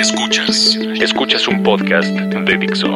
Escuchas. 0.00 0.78
Escuchas 0.98 1.46
un 1.46 1.62
podcast 1.62 2.08
de 2.08 2.56
Dixo. 2.56 2.88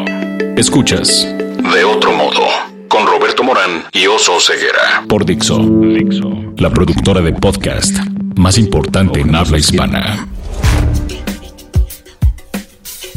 Escuchas. 0.57 1.27
De 1.75 1.85
otro 1.85 2.13
modo. 2.15 2.41
Con 2.89 3.07
Roberto 3.07 3.45
Morán 3.45 3.85
y 3.93 4.07
Oso 4.07 4.41
Ceguera. 4.41 5.05
Por 5.07 5.27
Dixo. 5.27 5.59
Dixo. 5.59 6.33
La 6.57 6.71
productora 6.71 7.21
de 7.21 7.35
podcast 7.35 7.95
más 8.37 8.57
importante 8.57 9.21
en 9.21 9.35
habla 9.35 9.59
hispana. 9.59 10.27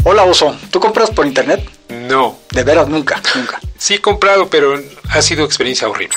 Hola 0.04 0.24
Oso, 0.26 0.54
¿tú 0.70 0.82
compras 0.82 1.10
por 1.10 1.26
internet? 1.26 1.77
No. 2.08 2.38
De 2.52 2.64
veras, 2.64 2.88
nunca, 2.88 3.22
nunca. 3.36 3.60
Sí 3.78 3.96
he 3.96 4.02
comprado, 4.02 4.50
pero 4.50 4.82
ha 5.10 5.22
sido 5.22 5.46
experiencia 5.46 5.88
horrible. 5.88 6.16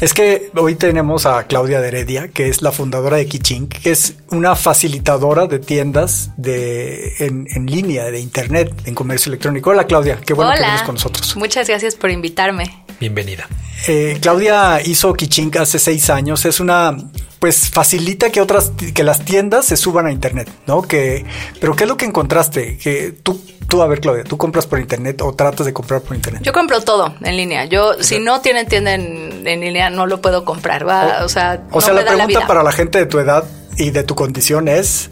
Es 0.00 0.14
que 0.14 0.52
hoy 0.54 0.76
tenemos 0.76 1.26
a 1.26 1.42
Claudia 1.48 1.80
de 1.80 1.88
Heredia, 1.88 2.28
que 2.28 2.48
es 2.48 2.62
la 2.62 2.70
fundadora 2.70 3.16
de 3.16 3.26
Kichink, 3.26 3.74
que 3.80 3.90
es 3.90 4.14
una 4.30 4.54
facilitadora 4.54 5.46
de 5.46 5.58
tiendas 5.58 6.30
de, 6.36 7.14
en, 7.18 7.66
línea, 7.66 8.04
de 8.04 8.20
internet, 8.20 8.72
en 8.84 8.94
comercio 8.94 9.30
electrónico. 9.30 9.70
Hola 9.70 9.88
Claudia, 9.88 10.20
qué 10.24 10.34
bueno 10.34 10.52
que 10.54 10.60
vienes 10.60 10.82
con 10.82 10.94
nosotros. 10.94 11.36
Muchas 11.36 11.66
gracias 11.66 11.96
por 11.96 12.10
invitarme. 12.10 12.84
Bienvenida. 13.00 13.48
Eh, 13.88 14.18
Claudia 14.20 14.80
hizo 14.84 15.12
Kichink 15.14 15.56
hace 15.56 15.80
seis 15.80 16.10
años. 16.10 16.44
Es 16.44 16.60
una, 16.60 16.96
pues 17.38 17.70
facilita 17.70 18.30
que 18.30 18.40
otras, 18.40 18.72
que 18.94 19.04
las 19.04 19.24
tiendas 19.24 19.66
se 19.66 19.76
suban 19.76 20.06
a 20.06 20.12
internet, 20.12 20.50
¿no? 20.66 20.82
Que, 20.82 21.24
pero 21.60 21.76
¿qué 21.76 21.84
es 21.84 21.88
lo 21.88 21.96
que 21.96 22.04
encontraste? 22.04 22.78
Que 22.78 23.12
tú 23.22 23.40
Tú, 23.68 23.82
a 23.82 23.86
ver, 23.86 24.00
Claudia, 24.00 24.24
¿tú 24.24 24.38
compras 24.38 24.66
por 24.66 24.80
internet 24.80 25.20
o 25.20 25.34
tratas 25.34 25.66
de 25.66 25.74
comprar 25.74 26.00
por 26.00 26.16
internet? 26.16 26.42
Yo 26.42 26.54
compro 26.54 26.80
todo 26.80 27.14
en 27.20 27.36
línea. 27.36 27.66
Yo, 27.66 28.02
si 28.02 28.18
no 28.18 28.40
tienen 28.40 28.66
tienda 28.66 28.94
en, 28.94 29.44
línea, 29.44 29.90
no 29.90 30.06
lo 30.06 30.22
puedo 30.22 30.46
comprar. 30.46 30.88
Va, 30.88 31.22
o, 31.22 31.28
sea, 31.28 31.64
o 31.70 31.82
sea, 31.82 31.92
la 31.92 32.02
pregunta 32.06 32.46
para 32.46 32.62
la 32.62 32.72
gente 32.72 32.98
de 32.98 33.04
tu 33.04 33.18
edad 33.18 33.44
y 33.76 33.90
de 33.90 34.04
tu 34.04 34.14
condición 34.14 34.68
es. 34.68 35.10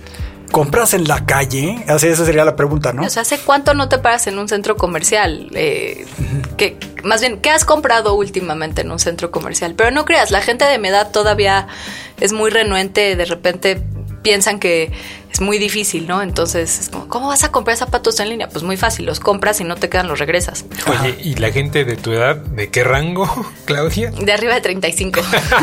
¿Compras 0.52 0.94
en 0.94 1.08
la 1.08 1.26
calle? 1.26 1.84
Así 1.88 2.06
esa 2.06 2.24
sería 2.24 2.44
la 2.44 2.54
pregunta, 2.54 2.92
¿no? 2.92 3.04
O 3.04 3.10
sea, 3.10 3.22
¿hace 3.22 3.40
cuánto 3.40 3.74
no 3.74 3.88
te 3.88 3.98
paras 3.98 4.28
en 4.28 4.38
un 4.38 4.48
centro 4.48 4.76
comercial? 4.76 5.50
Eh, 5.54 6.06
que, 6.56 6.78
más 7.06 7.20
bien, 7.20 7.40
¿qué 7.40 7.50
has 7.50 7.64
comprado 7.64 8.14
últimamente 8.14 8.82
en 8.82 8.90
un 8.90 8.98
centro 8.98 9.30
comercial? 9.30 9.74
Pero 9.74 9.90
no 9.90 10.04
creas, 10.04 10.30
la 10.30 10.42
gente 10.42 10.64
de 10.64 10.78
mi 10.78 10.88
edad 10.88 11.10
todavía 11.10 11.68
es 12.20 12.32
muy 12.32 12.50
renuente, 12.50 13.16
de 13.16 13.24
repente 13.24 13.82
piensan 14.26 14.58
que 14.58 14.90
es 15.32 15.40
muy 15.40 15.56
difícil, 15.56 16.08
¿no? 16.08 16.20
Entonces, 16.20 16.80
es 16.80 16.88
como, 16.88 17.06
¿cómo 17.06 17.28
vas 17.28 17.44
a 17.44 17.52
comprar 17.52 17.76
zapatos 17.76 18.18
en 18.18 18.30
línea? 18.30 18.48
Pues 18.48 18.64
muy 18.64 18.76
fácil, 18.76 19.06
los 19.06 19.20
compras 19.20 19.60
y 19.60 19.64
no 19.64 19.76
te 19.76 19.88
quedan, 19.88 20.08
los 20.08 20.18
regresas. 20.18 20.64
Oye, 20.88 21.16
¿y 21.22 21.36
la 21.36 21.52
gente 21.52 21.84
de 21.84 21.94
tu 21.94 22.10
edad, 22.10 22.34
de 22.34 22.68
qué 22.68 22.82
rango, 22.82 23.30
Claudia? 23.66 24.10
De 24.10 24.32
arriba 24.32 24.54
de 24.54 24.62
35. 24.62 25.20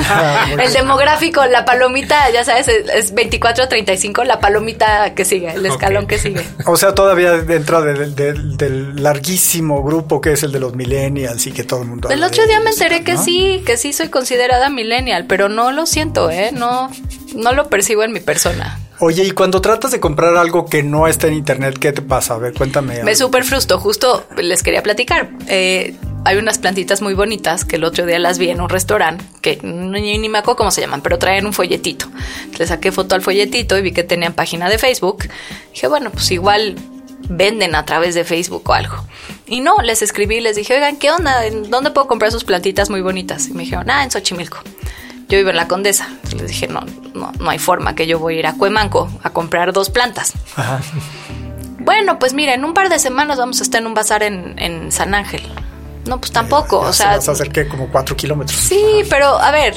el 0.64 0.72
demográfico, 0.72 1.46
la 1.46 1.66
palomita, 1.66 2.32
ya 2.32 2.46
sabes, 2.46 2.70
es 2.70 3.14
24 3.14 3.66
a 3.66 3.68
35, 3.68 4.24
la 4.24 4.40
palomita 4.40 5.14
que 5.14 5.26
sigue, 5.26 5.52
el 5.52 5.66
escalón 5.66 6.08
que 6.08 6.20
sigue. 6.20 6.46
O 6.66 6.78
sea, 6.78 6.96
todavía 6.96 7.34
dentro 7.34 7.82
del 7.82 9.04
larguísimo 9.04 9.84
grupo 9.84 10.22
que 10.22 10.32
es 10.32 10.44
el 10.44 10.54
de 10.54 10.62
los 10.62 10.74
millennials 10.74 11.48
y 11.48 11.52
que 11.52 11.66
todo 11.66 11.82
el 11.82 11.90
mundo... 11.90 12.10
El 12.10 12.24
otro 12.24 12.46
día 12.46 12.62
me 12.62 12.70
enteré 12.70 13.04
que 13.04 13.18
sí, 13.18 13.62
que 13.66 13.76
sí 13.76 13.92
soy 13.92 14.08
considerada 14.08 14.70
millennial, 14.70 15.26
pero 15.28 15.50
no 15.50 15.74
lo 15.74 15.86
siento, 15.86 16.32
¿eh? 16.32 16.52
No, 16.54 16.90
no 17.36 17.54
lo 17.54 17.70
percibo 17.70 18.04
en 18.04 18.12
mi 18.12 18.20
persona. 18.20 18.80
Oye, 19.00 19.24
y 19.24 19.32
cuando 19.32 19.62
tratas 19.62 19.92
de 19.92 20.00
comprar 20.00 20.38
algo 20.38 20.66
que 20.66 20.84
no 20.84 21.08
está 21.08 21.28
en 21.28 21.34
internet, 21.34 21.78
¿qué 21.80 21.92
te 21.92 22.02
pasa? 22.02 22.36
A 22.36 22.38
ver, 22.38 22.54
cuéntame. 22.54 23.04
Me 23.04 23.16
súper 23.16 23.44
frusto. 23.44 23.80
Justo 23.80 24.26
les 24.38 24.64
quería 24.64 24.84
platicar. 24.84 25.30
Eh, 25.48 25.96
hay 26.26 26.38
unas 26.38 26.58
plantitas 26.58 27.02
muy 27.02 27.14
bonitas 27.14 27.66
que 27.66 27.76
el 27.76 27.84
otro 27.84 28.06
día 28.06 28.18
las 28.20 28.38
vi 28.38 28.50
en 28.50 28.62
un 28.62 28.70
restaurante, 28.70 29.26
que 29.42 29.60
ni, 29.62 30.18
ni 30.18 30.30
me 30.30 30.38
acuerdo 30.38 30.58
cómo 30.58 30.72
se 30.72 30.82
llaman, 30.82 31.02
pero 31.02 31.20
traen 31.20 31.46
un 31.46 31.54
folletito. 31.54 32.06
Le 32.58 32.66
saqué 32.66 32.92
foto 32.92 33.16
al 33.16 33.22
folletito 33.22 33.78
y 33.78 33.82
vi 33.82 33.92
que 33.92 34.04
tenían 34.04 34.34
página 34.34 34.70
de 34.70 34.78
Facebook. 34.78 35.28
Dije, 35.74 35.88
bueno, 35.88 36.12
pues 36.12 36.32
igual 36.32 36.76
venden 37.28 37.76
a 37.76 37.86
través 37.86 38.16
de 38.16 38.24
Facebook 38.24 38.64
o 38.70 38.74
algo. 38.74 38.96
Y 39.48 39.60
no, 39.60 39.82
les 39.82 40.02
escribí, 40.02 40.40
les 40.40 40.56
dije, 40.56 40.76
oigan, 40.76 40.98
¿qué 40.98 41.12
onda? 41.12 41.42
¿Dónde 41.68 41.92
puedo 41.92 42.08
comprar 42.08 42.32
sus 42.32 42.46
plantitas 42.46 42.90
muy 42.90 43.02
bonitas? 43.02 43.50
Y 43.50 43.54
me 43.54 43.64
dijeron, 43.64 43.90
ah, 43.90 44.04
en 44.04 44.12
Xochimilco 44.12 44.60
yo 45.30 45.38
vivo 45.38 45.50
en 45.50 45.56
la 45.56 45.68
Condesa. 45.68 46.10
Les 46.36 46.48
dije, 46.48 46.68
no, 46.68 46.82
no, 47.14 47.32
no 47.40 47.50
hay 47.50 47.60
forma 47.60 47.96
que 47.96 48.08
yo 48.08 48.20
voy 48.20 48.36
a 48.36 48.40
ir 48.40 48.48
a 48.48 48.54
Cuemanco 48.54 49.10
a 49.24 49.30
comprar 49.32 49.74
dos 49.74 49.90
plantas. 49.90 50.34
Bueno, 51.80 52.18
pues 52.18 52.34
mira, 52.34 52.54
en 52.54 52.64
un 52.64 52.74
par 52.74 52.88
de 52.88 52.98
semanas 52.98 53.38
vamos 53.38 53.60
a 53.60 53.64
estar 53.64 53.82
en 53.82 53.88
un 53.88 53.94
bazar 53.94 54.24
en, 54.24 54.92
San 54.92 55.14
Ángel. 55.14 55.42
No, 56.06 56.18
pues 56.20 56.32
tampoco. 56.32 56.80
o 56.80 56.94
sea, 56.94 57.18
vas 57.18 57.28
a 57.28 57.34
hacer 57.34 57.50
que 57.50 57.68
como 57.68 57.90
cuatro 57.90 58.16
kilómetros. 58.16 58.58
Sí, 58.58 59.04
pero 59.10 59.38
a 59.38 59.52
ver, 59.52 59.76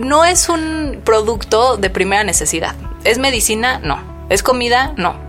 no 0.00 0.24
es 0.24 0.48
un 0.48 1.00
producto 1.04 1.78
de 1.78 1.88
primera 1.88 2.24
necesidad. 2.24 2.74
¿Es 3.04 3.18
medicina? 3.18 3.80
No. 3.82 4.26
¿Es 4.28 4.42
comida? 4.42 4.92
No 4.96 5.27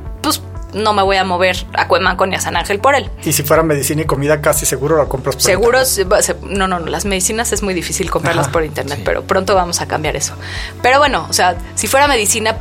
no 0.74 0.94
me 0.94 1.02
voy 1.02 1.18
a 1.18 1.24
mover 1.24 1.66
a 1.74 1.88
Cuemanco 1.88 2.26
ni 2.26 2.36
a 2.36 2.42
San 2.42 2.56
Ángel 2.56 2.80
por 2.80 2.96
él. 2.96 3.10
Y 3.24 3.34
si 3.34 3.44
fuera 3.44 3.64
medicina 3.64 4.02
y 4.02 4.06
comida, 4.06 4.42
casi 4.42 4.66
seguro 4.66 4.98
la 4.98 5.06
compras 5.06 5.36
por 5.36 5.44
Seguros, 5.44 6.00
no, 6.42 6.68
no, 6.68 6.80
no, 6.80 6.86
las 6.86 7.06
medicinas 7.06 7.52
es 7.52 7.64
muy 7.64 7.74
difícil 7.74 8.12
comprarlas 8.12 8.48
por 8.50 8.64
internet, 8.64 9.02
pero 9.04 9.24
pronto 9.24 9.56
vamos 9.56 9.82
a 9.82 9.88
cambiar 9.88 10.16
eso. 10.16 10.36
Pero 10.82 11.00
bueno, 11.00 11.26
o 11.30 11.34
sea, 11.34 11.58
si 11.76 11.88
fuera 11.88 12.08
medicina, 12.08 12.58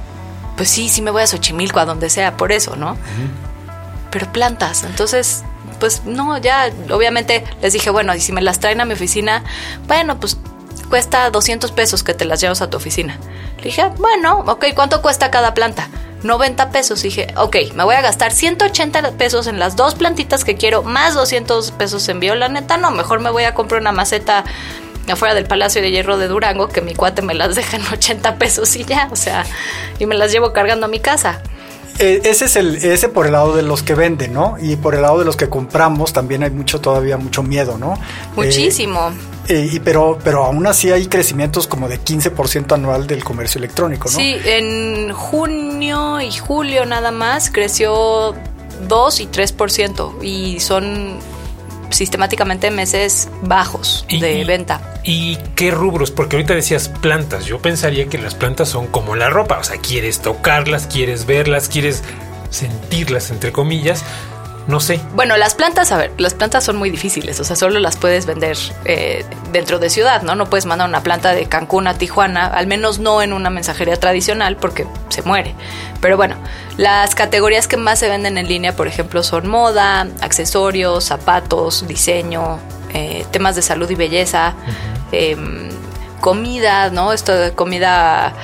pues 0.57 0.71
sí, 0.71 0.89
sí 0.89 1.03
me 1.03 1.11
voy 1.11 1.23
a 1.23 1.27
Xochimilco, 1.27 1.81
a 1.81 1.85
donde 1.85 2.11
sea, 2.11 2.37
por 2.37 2.53
eso, 2.53 2.77
¿no? 2.77 2.97
Pero 4.11 4.33
plantas, 4.33 4.85
entonces, 4.85 5.45
pues 5.79 6.05
no, 6.05 6.39
ya, 6.39 6.71
obviamente 6.91 7.45
les 7.61 7.73
dije, 7.73 7.91
bueno, 7.91 8.15
y 8.15 8.21
si 8.21 8.33
me 8.33 8.41
las 8.41 8.59
traen 8.59 8.81
a 8.81 8.85
mi 8.85 8.95
oficina, 8.95 9.45
bueno, 9.87 10.19
pues 10.19 10.39
cuesta 10.89 11.31
200 11.31 11.71
pesos 11.73 12.03
que 12.03 12.15
te 12.15 12.25
las 12.25 12.41
llevas 12.41 12.63
a 12.63 12.71
tu 12.71 12.79
oficina. 12.79 13.19
Le 13.59 13.65
dije, 13.65 13.91
bueno, 13.99 14.45
ok, 14.47 14.67
¿cuánto 14.75 15.03
cuesta 15.03 15.31
cada 15.31 15.53
planta? 15.53 15.89
90 16.23 16.71
pesos. 16.71 17.03
dije, 17.03 17.29
ok, 17.37 17.57
me 17.75 17.85
voy 17.85 17.95
a 17.95 18.01
gastar 18.01 18.33
180 18.33 19.13
pesos 19.13 19.47
en 19.47 19.59
las 19.59 19.77
dos 19.77 19.95
plantitas 19.95 20.45
que 20.45 20.57
quiero, 20.57 20.83
más 20.83 21.15
200 21.15 21.73
pesos 21.73 22.09
envío. 22.09 22.35
La 22.35 22.49
neta, 22.49 22.77
no, 22.77 22.91
mejor 22.91 23.21
me 23.21 23.31
voy 23.31 23.45
a 23.45 23.55
comprar 23.55 23.81
una 23.81 23.93
maceta 23.93 24.45
afuera 25.11 25.35
del 25.35 25.47
Palacio 25.47 25.81
de 25.81 25.91
Hierro 25.91 26.19
de 26.19 26.29
Durango, 26.29 26.69
que 26.69 26.81
mi 26.81 26.95
cuate 26.95 27.23
me 27.23 27.35
las 27.35 27.55
deja 27.57 27.77
en 27.77 27.87
80 27.87 28.37
pesos 28.37 28.75
y 28.77 28.85
ya, 28.85 29.09
o 29.11 29.17
sea, 29.17 29.45
y 29.99 30.07
me 30.07 30.15
las 30.15 30.33
llevo 30.33 30.53
cargando 30.53 30.87
a 30.87 30.89
mi 30.89 31.01
casa. 31.01 31.43
Eh, 31.99 32.21
ese 32.25 32.45
es 32.45 32.57
el, 32.57 32.77
ese 32.77 33.09
por 33.09 33.27
el 33.27 33.33
lado 33.33 33.57
de 33.57 33.63
los 33.63 33.83
que 33.83 33.95
venden, 33.95 34.33
¿no? 34.33 34.57
Y 34.61 34.77
por 34.77 34.95
el 34.95 35.03
lado 35.03 35.19
de 35.19 35.25
los 35.25 35.37
que 35.37 35.49
compramos 35.49 36.13
también 36.13 36.43
hay 36.43 36.51
mucho, 36.51 36.81
todavía 36.81 37.17
mucho 37.17 37.43
miedo, 37.43 37.77
¿no? 37.77 37.99
Muchísimo. 38.37 39.11
Eh, 39.49 39.69
y 39.73 39.81
pero, 39.81 40.19
pero 40.23 40.45
aún 40.45 40.67
así 40.67 40.91
hay 40.93 41.07
crecimientos 41.07 41.67
como 41.67 41.89
de 41.89 41.99
15% 41.99 42.73
anual 42.73 43.07
del 43.07 43.25
comercio 43.25 43.59
electrónico, 43.59 44.09
¿no? 44.11 44.17
Sí, 44.17 44.37
en 44.45 45.13
junio 45.13 46.21
y 46.21 46.31
julio 46.33 46.85
nada 46.87 47.11
más 47.11 47.51
creció 47.51 48.35
2 48.87 49.21
y 49.21 49.27
3% 49.27 50.23
y 50.23 50.61
son 50.61 51.19
sistemáticamente 51.91 52.71
meses 52.71 53.29
bajos 53.43 54.07
de 54.09 54.45
venta. 54.45 54.81
¿Y 55.05 55.37
qué 55.55 55.71
rubros? 55.71 56.11
Porque 56.11 56.37
ahorita 56.37 56.55
decías 56.55 56.89
plantas. 56.89 57.47
Yo 57.47 57.61
pensaría 57.61 58.07
que 58.09 58.19
las 58.19 58.35
plantas 58.35 58.69
son 58.69 58.87
como 58.87 59.17
la 59.17 59.31
ropa. 59.31 59.59
O 59.59 59.65
sea, 59.65 59.79
quieres 59.79 60.21
tocarlas, 60.21 60.87
quieres 60.87 61.27
verlas, 61.27 61.69
quieres 61.69 62.03
sentirlas, 62.51 63.31
entre 63.31 63.53
comillas. 63.53 64.05
No 64.69 64.81
sé. 64.81 65.01
Bueno, 65.15 65.39
las 65.39 65.55
plantas, 65.55 65.93
a 65.93 65.97
ver, 65.97 66.13
las 66.19 66.35
plantas 66.35 66.63
son 66.63 66.77
muy 66.77 66.91
difíciles, 66.91 67.41
o 67.41 67.45
sea, 67.45 67.57
solo 67.57 67.81
las 67.81 67.97
puedes 67.97 68.27
vender 68.27 68.55
eh, 68.85 69.25
dentro 69.51 69.79
de 69.79 69.89
ciudad, 69.89 70.21
¿no? 70.21 70.35
No 70.35 70.51
puedes 70.51 70.67
mandar 70.67 70.87
una 70.87 71.03
planta 71.03 71.33
de 71.33 71.47
Cancún 71.47 71.87
a 71.87 71.95
Tijuana, 71.95 72.47
al 72.47 72.67
menos 72.67 72.99
no 72.99 73.23
en 73.23 73.33
una 73.33 73.49
mensajería 73.49 73.97
tradicional 73.97 74.57
porque 74.57 74.87
se 75.09 75.23
muere. 75.23 75.55
Pero 76.03 76.19
bueno, 76.19 76.37
las 76.77 77.15
categorías 77.15 77.67
que 77.67 77.79
más 77.79 77.99
se 77.99 78.11
venden 78.11 78.37
en 78.37 78.47
línea, 78.47 78.77
por 78.77 78.89
ejemplo, 78.89 79.23
son 79.23 79.49
moda, 79.49 80.07
accesorios, 80.21 81.03
zapatos, 81.05 81.89
diseño, 81.89 82.59
eh, 82.93 83.25
temas 83.31 83.57
de 83.57 83.63
salud 83.63 83.89
y 83.89 83.95
belleza, 83.95 84.53
em, 85.13 85.71
comida, 86.21 86.91
¿no? 86.91 87.15
Esto 87.15 87.33
de 87.33 87.53
comida 87.53 88.35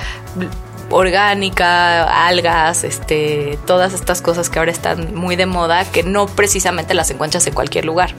orgánica, 0.95 2.25
algas, 2.25 2.85
este, 2.85 3.59
todas 3.67 3.93
estas 3.93 4.21
cosas 4.21 4.49
que 4.49 4.59
ahora 4.59 4.71
están 4.71 5.13
muy 5.13 5.35
de 5.35 5.45
moda, 5.45 5.83
que 5.91 6.03
no 6.03 6.25
precisamente 6.25 6.93
las 6.93 7.11
encuentras 7.11 7.45
en 7.47 7.53
cualquier 7.53 7.83
lugar. 7.83 8.15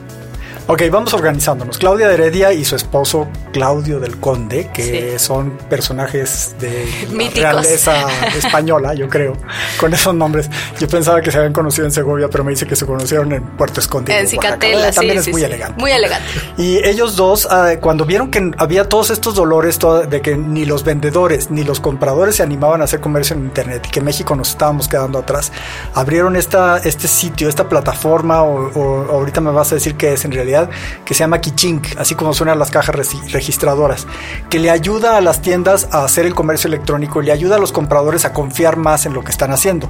Ok, 0.69 0.81
vamos 0.91 1.13
organizándonos. 1.13 1.77
Claudia 1.77 2.09
de 2.09 2.15
Heredia 2.15 2.51
y 2.51 2.65
su 2.65 2.75
esposo 2.75 3.25
Claudio 3.53 4.01
del 4.01 4.17
Conde, 4.19 4.69
que 4.73 5.17
son 5.17 5.51
personajes 5.69 6.57
de 6.59 6.85
realeza 7.33 8.05
española, 8.35 8.93
yo 8.93 9.07
creo, 9.07 9.37
con 9.79 9.93
esos 9.93 10.13
nombres. 10.13 10.49
Yo 10.77 10.89
pensaba 10.89 11.21
que 11.21 11.31
se 11.31 11.37
habían 11.37 11.53
conocido 11.53 11.85
en 11.85 11.93
Segovia, 11.93 12.27
pero 12.29 12.43
me 12.43 12.51
dice 12.51 12.67
que 12.67 12.75
se 12.75 12.85
conocieron 12.85 13.31
en 13.31 13.43
Puerto 13.43 13.79
Escondido. 13.79 14.19
En 14.19 14.27
Cicatela, 14.27 14.91
También 14.91 15.19
es 15.19 15.29
muy 15.29 15.41
elegante. 15.41 15.79
Muy 15.79 15.91
elegante. 15.91 16.27
Y 16.57 16.85
ellos 16.85 17.15
dos, 17.15 17.47
ah, 17.49 17.75
cuando 17.79 18.03
vieron 18.03 18.29
que 18.29 18.51
había 18.57 18.89
todos 18.89 19.09
estos 19.09 19.35
dolores 19.35 19.79
de 20.09 20.21
que 20.21 20.35
ni 20.35 20.65
los 20.65 20.83
vendedores 20.83 21.49
ni 21.49 21.63
los 21.63 21.79
compradores 21.79 22.35
se 22.35 22.43
animaban 22.43 22.81
a 22.81 22.83
hacer 22.83 22.99
comercio 22.99 23.37
en 23.37 23.43
Internet 23.45 23.85
y 23.87 23.89
que 23.89 24.01
México 24.01 24.35
nos 24.35 24.49
estábamos 24.49 24.89
quedando 24.89 25.19
atrás, 25.19 25.53
abrieron 25.93 26.35
esta, 26.35 26.77
este 26.79 27.07
sitio, 27.07 27.47
esta 27.47 27.69
plataforma, 27.69 28.43
o 28.43 29.07
ahorita 29.09 29.39
me 29.39 29.51
vas 29.51 29.71
a 29.71 29.75
decir 29.75 29.95
que 29.95 30.11
es 30.11 30.25
en 30.25 30.33
realidad 30.33 30.56
funcionalidad 30.57 30.69
que 31.05 31.13
se 31.13 31.19
llama 31.19 31.39
Kichink, 31.39 31.97
así 31.97 32.15
como 32.15 32.33
suenan 32.33 32.59
las 32.59 32.71
cajas 32.71 32.95
registradoras, 32.95 34.07
que 34.49 34.59
le 34.59 34.69
ayuda 34.69 35.17
a 35.17 35.21
las 35.21 35.41
tiendas 35.41 35.87
a 35.91 36.03
hacer 36.03 36.25
el 36.25 36.35
comercio 36.35 36.67
electrónico, 36.67 37.21
le 37.21 37.31
ayuda 37.31 37.55
a 37.55 37.59
los 37.59 37.71
compradores 37.71 38.25
a 38.25 38.33
confiar 38.33 38.77
más 38.77 39.05
en 39.05 39.13
lo 39.13 39.23
que 39.23 39.31
están 39.31 39.51
haciendo. 39.51 39.89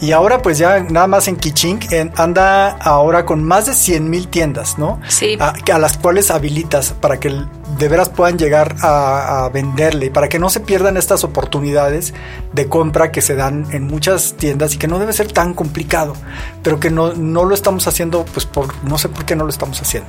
Y 0.00 0.12
ahora 0.12 0.42
pues 0.42 0.58
ya 0.58 0.80
nada 0.80 1.06
más 1.06 1.28
en 1.28 1.36
Kichink 1.36 1.86
anda 2.16 2.70
ahora 2.70 3.24
con 3.24 3.44
más 3.44 3.66
de 3.66 3.74
100 3.74 4.10
mil 4.10 4.28
tiendas, 4.28 4.78
¿no? 4.78 5.00
Sí. 5.08 5.36
A, 5.40 5.54
a 5.72 5.78
las 5.78 5.96
cuales 5.96 6.30
habilitas 6.30 6.92
para 6.92 7.18
que 7.18 7.30
de 7.78 7.88
veras 7.88 8.08
puedan 8.08 8.38
llegar 8.38 8.76
a, 8.82 9.48
venderle 9.52 10.06
y 10.06 10.10
para 10.10 10.28
que 10.28 10.38
no 10.38 10.50
se 10.50 10.60
pierdan 10.60 10.96
estas 10.96 11.24
oportunidades 11.24 12.14
de 12.52 12.68
compra 12.68 13.10
que 13.10 13.20
se 13.20 13.34
dan 13.34 13.66
en 13.72 13.84
muchas 13.86 14.34
tiendas 14.34 14.74
y 14.74 14.78
que 14.78 14.88
no 14.88 14.98
debe 14.98 15.12
ser 15.12 15.32
tan 15.32 15.54
complicado, 15.54 16.14
pero 16.62 16.80
que 16.80 16.90
no, 16.90 17.14
no 17.14 17.44
lo 17.44 17.54
estamos 17.54 17.86
haciendo, 17.86 18.24
pues 18.24 18.46
por 18.46 18.72
no 18.84 18.98
sé 18.98 19.08
por 19.08 19.24
qué 19.24 19.36
no 19.36 19.44
lo 19.44 19.50
estamos 19.50 19.80
haciendo. 19.80 20.01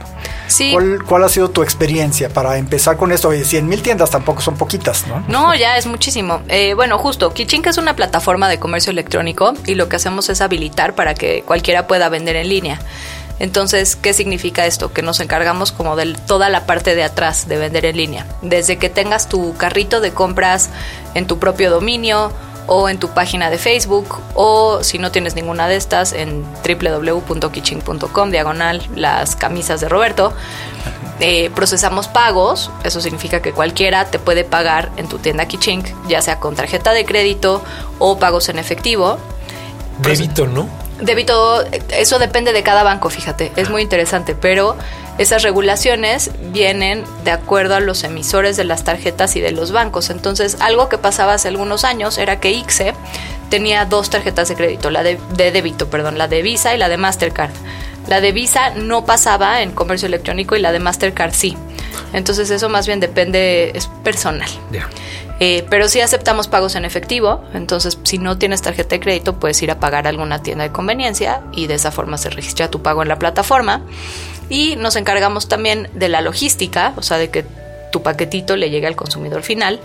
Sí. 0.48 0.76
¿Cuál, 1.08 1.24
ha 1.24 1.30
sido 1.30 1.50
tu 1.50 1.64
experiencia 1.64 2.30
para 2.30 2.58
empezar 2.58 2.98
con 2.98 3.12
esto? 3.12 3.30
Oye, 3.30 3.44
100 3.44 3.68
mil 3.68 3.82
tiendas 3.82 4.12
tampoco 4.12 4.42
son 4.42 4.56
poquitas, 4.56 5.08
¿no? 5.08 5.24
No, 5.28 5.56
ya 5.56 5.78
es 5.78 5.88
muchísimo. 5.88 6.42
Eh, 6.48 6.74
bueno, 6.76 6.98
justo, 6.98 7.34
Kichink 7.34 7.68
es 7.68 7.78
una 7.78 7.96
plataforma 7.96 8.48
de 8.50 8.60
comercio 8.60 8.92
electrónico 8.92 9.54
y 9.66 9.76
lo 9.76 9.90
que 9.90 9.96
hacemos 9.96 10.30
es 10.30 10.42
habilitar 10.42 10.94
para 10.96 11.16
que 11.16 11.44
cualquiera 11.44 11.88
pueda 11.88 12.10
vender 12.10 12.36
en 12.36 12.50
línea. 12.50 12.80
Entonces, 13.40 13.96
¿qué 13.96 14.14
significa 14.14 14.66
esto? 14.66 14.94
Que 14.94 15.02
nos 15.02 15.20
encargamos 15.20 15.72
como 15.72 15.96
de 15.96 16.14
toda 16.14 16.50
la 16.50 16.66
parte 16.66 16.96
de 16.96 17.04
atrás 17.04 17.48
de 17.48 17.58
vender 17.58 17.86
en 17.86 17.98
línea. 17.98 18.26
Desde 18.42 18.78
que 18.78 18.90
tengas 18.90 19.28
tu 19.28 19.56
carrito 19.58 20.02
de 20.02 20.12
compras 20.12 20.70
en 21.16 21.26
tu 21.26 21.40
propio 21.40 21.72
dominio 21.72 22.32
o 22.68 22.90
en 22.90 23.00
tu 23.00 23.10
página 23.10 23.50
de 23.50 23.58
Facebook 23.58 24.20
o 24.36 24.84
si 24.84 24.98
no 24.98 25.12
tienes 25.12 25.36
ninguna 25.36 25.68
de 25.68 25.76
estas 25.76 26.14
en 26.14 26.44
www.kitching.com 26.68 28.32
diagonal 28.32 28.82
las 28.96 29.36
camisas 29.36 29.82
de 29.82 29.90
Roberto. 29.90 30.34
Eh, 31.20 31.52
procesamos 31.54 32.08
pagos, 32.08 32.72
eso 32.84 33.00
significa 33.00 33.42
que 33.42 33.54
cualquiera 33.54 34.06
te 34.06 34.20
puede 34.20 34.44
pagar 34.44 34.92
en 34.98 35.08
tu 35.08 35.20
tienda 35.20 35.46
Kitching, 35.48 35.84
ya 36.08 36.22
sea 36.22 36.40
con 36.40 36.56
tarjeta 36.56 36.92
de 36.92 37.06
crédito 37.06 37.64
o 38.00 38.18
pagos 38.18 38.50
en 38.50 38.58
efectivo. 38.58 39.18
Débito, 40.00 40.48
¿no? 40.48 40.68
Débito, 41.00 41.64
eso 41.90 42.20
depende 42.20 42.52
de 42.52 42.64
cada 42.64 42.84
banco, 42.84 43.10
fíjate, 43.10 43.52
es 43.56 43.70
muy 43.70 43.82
interesante, 43.82 44.36
pero 44.36 44.76
esas 45.18 45.44
regulaciones 45.44 46.32
vienen 46.52 47.04
de 47.24 47.32
acuerdo 47.32 47.76
a 47.76 47.80
los 47.80 48.04
emisores 48.04 48.58
de 48.58 48.64
las 48.64 48.84
tarjetas 48.84 49.36
y 49.36 49.42
de 49.42 49.52
los 49.52 49.72
bancos. 49.72 50.10
Entonces, 50.10 50.58
algo 50.60 50.90
que 50.90 50.98
pasaba 50.98 51.34
hace 51.34 51.50
algunos 51.50 51.84
años 51.84 52.18
era 52.18 52.40
que 52.40 52.52
ICSE 52.52 52.94
tenía 53.50 53.86
dos 53.86 54.10
tarjetas 54.10 54.50
de 54.50 54.56
crédito, 54.56 54.90
la 54.90 55.04
de, 55.04 55.20
débito, 55.36 55.88
perdón, 55.88 56.18
la 56.18 56.28
de 56.28 56.42
Visa 56.42 56.74
y 56.74 56.80
la 56.80 56.90
de 56.90 56.98
Mastercard. 56.98 57.52
La 58.08 58.20
de 58.20 58.32
Visa 58.32 58.72
no 58.72 59.06
pasaba 59.06 59.62
en 59.62 59.72
comercio 59.72 60.08
electrónico 60.08 60.56
y 60.56 60.60
la 60.60 60.72
de 60.72 60.80
Mastercard 60.80 61.34
sí. 61.34 61.56
Entonces 62.14 62.50
eso 62.50 62.68
más 62.70 62.88
bien 62.88 63.00
depende, 63.00 63.72
es 63.76 63.88
personal. 64.04 64.50
Eh, 65.40 65.66
pero 65.70 65.88
sí 65.88 66.02
aceptamos 66.02 66.48
pagos 66.48 66.76
en 66.76 66.86
efectivo, 66.86 67.44
entonces 67.54 67.98
si 68.04 68.18
no 68.18 68.38
tienes 68.38 68.62
tarjeta 68.62 68.96
de 68.96 69.00
crédito 69.00 69.40
puedes 69.40 69.62
ir 69.62 69.72
a 69.72 69.80
pagar 69.80 70.06
a 70.06 70.10
alguna 70.10 70.42
tienda 70.42 70.64
de 70.64 70.72
conveniencia 70.72 71.42
y 71.52 71.68
de 71.68 71.74
esa 71.74 71.92
forma 71.92 72.18
se 72.18 72.30
registra 72.30 72.70
tu 72.70 72.82
pago 72.82 73.02
en 73.02 73.10
la 73.10 73.20
plataforma. 73.20 73.82
Y 74.50 74.76
nos 74.76 74.96
encargamos 74.96 75.48
también 75.48 75.90
de 75.94 76.10
la 76.10 76.22
logística, 76.22 76.94
o 76.98 77.02
sea, 77.02 77.18
de 77.18 77.30
que 77.30 77.46
tu 77.92 78.02
paquetito 78.02 78.58
le 78.58 78.70
llegue 78.70 78.88
al 78.88 78.96
consumidor 78.96 79.44
final 79.44 79.80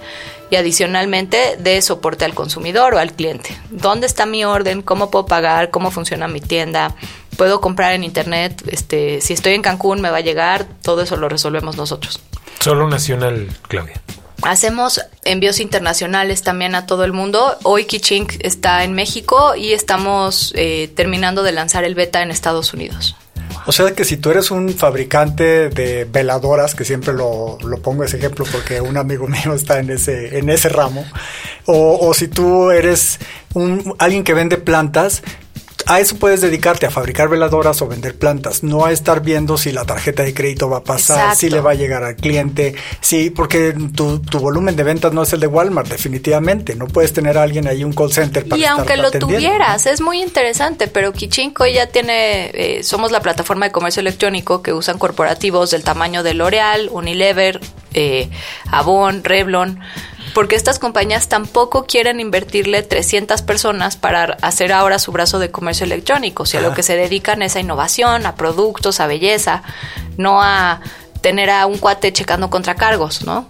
y 0.51 0.57
adicionalmente 0.57 1.57
de 1.59 1.81
soporte 1.83 2.25
al 2.25 2.35
consumidor 2.35 2.95
o 2.95 2.99
al 2.99 3.13
cliente. 3.13 3.57
¿Dónde 3.71 4.07
está 4.07 4.25
mi 4.25 4.45
orden? 4.45 4.83
¿Cómo 4.83 5.11
puedo 5.11 5.27
pagar? 5.27 5.71
¿Cómo 5.71 5.91
funciona 5.91 6.27
mi 6.27 6.41
tienda? 6.41 6.95
¿Puedo 7.37 7.61
comprar 7.61 7.93
en 7.93 8.03
internet? 8.03 8.63
Este, 8.67 9.21
si 9.21 9.35
estoy 9.35 9.53
en 9.53 9.63
Cancún 9.63 10.01
me 10.01 10.11
va 10.11 10.17
a 10.17 10.23
llegar, 10.23 10.67
todo 10.83 11.03
eso 11.03 11.17
lo 11.17 11.29
resolvemos 11.29 11.77
nosotros. 11.77 12.21
Solo 12.61 12.89
nacional, 12.89 13.49
Claudia. 13.69 14.01
Hacemos 14.43 15.01
envíos 15.25 15.61
internacionales 15.61 16.43
también 16.43 16.75
a 16.75 16.87
todo 16.87 17.05
el 17.05 17.13
mundo. 17.13 17.57
Hoy 17.65 17.85
Kichink 17.85 18.35
está 18.41 18.85
en 18.85 18.95
México 18.95 19.55
y 19.57 19.73
estamos 19.73 20.53
eh, 20.57 20.91
terminando 20.95 21.43
de 21.43 21.53
lanzar 21.53 21.85
el 21.85 21.95
beta 21.95 22.23
en 22.23 22.31
Estados 22.31 22.73
Unidos. 22.73 23.17
O 23.69 23.73
sea 23.73 23.95
que 23.95 24.07
si 24.07 24.17
tú 24.17 24.31
eres 24.31 24.51
un 24.51 24.71
fabricante 24.71 25.69
de 25.69 26.07
veladoras, 26.07 26.75
que 26.75 26.87
siempre 26.87 27.13
lo, 27.13 27.59
lo, 27.63 27.77
pongo 27.83 28.03
ese 28.03 28.17
ejemplo 28.17 28.47
porque 28.51 28.81
un 28.81 28.97
amigo 28.97 29.29
mío 29.29 29.53
está 29.53 29.79
en 29.79 29.91
ese, 29.91 30.39
en 30.39 30.49
ese 30.49 30.71
ramo, 30.71 31.05
o, 31.67 31.99
o 32.01 32.15
si 32.15 32.29
tú 32.29 32.71
eres 32.71 33.19
un, 33.53 33.95
alguien 33.99 34.25
que 34.25 34.33
vende 34.33 34.57
plantas, 34.57 35.23
a 35.89 36.01
eso 36.01 36.17
puedes 36.17 36.43
dedicarte, 36.43 36.85
a 36.85 36.91
fabricar 36.91 37.31
veladoras 37.31 37.81
o 37.81 37.89
vender 37.89 38.15
plantas, 38.15 38.63
no 38.63 38.85
a 38.85 38.93
estar 38.93 39.23
viendo 39.23 39.57
si 39.57 39.73
la 39.73 39.87
tarjeta 39.87 40.23
de 40.23 40.35
crédito 40.35 40.69
va 40.69 40.79
a 40.79 40.85
pasar, 40.85 41.35
si 41.35 41.49
le 41.49 41.61
va 41.61 41.71
a 41.71 41.75
llegar 41.75 42.05
al 42.05 42.15
cliente, 42.15 42.75
sí, 43.01 43.31
porque 43.31 43.75
tu, 43.95 44.21
volumen 44.39 44.77
de 44.77 44.83
ventas 44.83 45.15
no 45.15 45.23
es 45.23 45.33
el 45.33 45.41
de 45.41 45.47
Walmart, 45.47 45.89
definitivamente. 45.89 46.77
No 46.77 46.89
puedes 46.89 47.15
tener 47.15 47.39
a 47.39 47.43
alguien 47.43 47.67
ahí 47.67 47.85
un 47.85 47.95
call 47.95 48.13
center 48.13 48.47
para 48.47 48.61
Y 48.61 48.67
aunque 48.67 48.99
lo 48.99 49.11
tuvieras, 49.11 49.87
es 49.87 50.03
muy 50.03 50.21
interesante, 50.21 50.89
pero 50.89 51.15
Kichinko 51.15 51.65
ya 51.67 51.87
tiene, 51.87 52.51
eh, 52.53 52.83
somos 52.83 53.11
la 53.11 53.21
plataforma 53.21 53.65
de 53.65 53.73
comercio 53.73 54.01
electrónico 54.01 54.61
que 54.61 54.75
usan 54.75 54.99
corporativos 54.99 55.71
del 55.71 55.85
tamaño 55.85 56.23
de 56.23 56.35
L'Oreal, 56.35 56.91
Unilever, 56.93 57.61
eh, 57.95 58.29
Avon, 58.71 59.25
Revlon 59.25 59.81
porque 60.39 60.55
estas 60.55 60.79
compañías 60.79 61.29
tampoco 61.29 61.85
quieren 61.85 62.21
invertirle 62.21 62.85
300 62.85 63.43
personas 63.43 63.97
para 63.97 64.37
hacer 64.41 64.73
ahora 64.73 65.01
su 65.01 65.11
brazo 65.11 65.41
de 65.41 65.51
comercio 65.51 65.83
electrónico, 65.83 66.45
o 66.45 66.47
sea, 66.47 66.61
lo 66.61 66.75
que 66.75 66.85
se 66.85 66.95
dedican 66.95 67.43
es 67.43 67.57
a 67.57 67.61
innovación, 67.61 68.25
a 68.25 68.37
productos, 68.37 69.01
a 69.01 69.09
belleza, 69.09 69.65
no 70.17 70.41
a 70.41 70.81
tener 71.23 71.51
a 71.51 71.67
un 71.67 71.79
cuate 71.79 72.13
checando 72.13 72.51
contracargos, 72.51 73.25
¿no? 73.25 73.49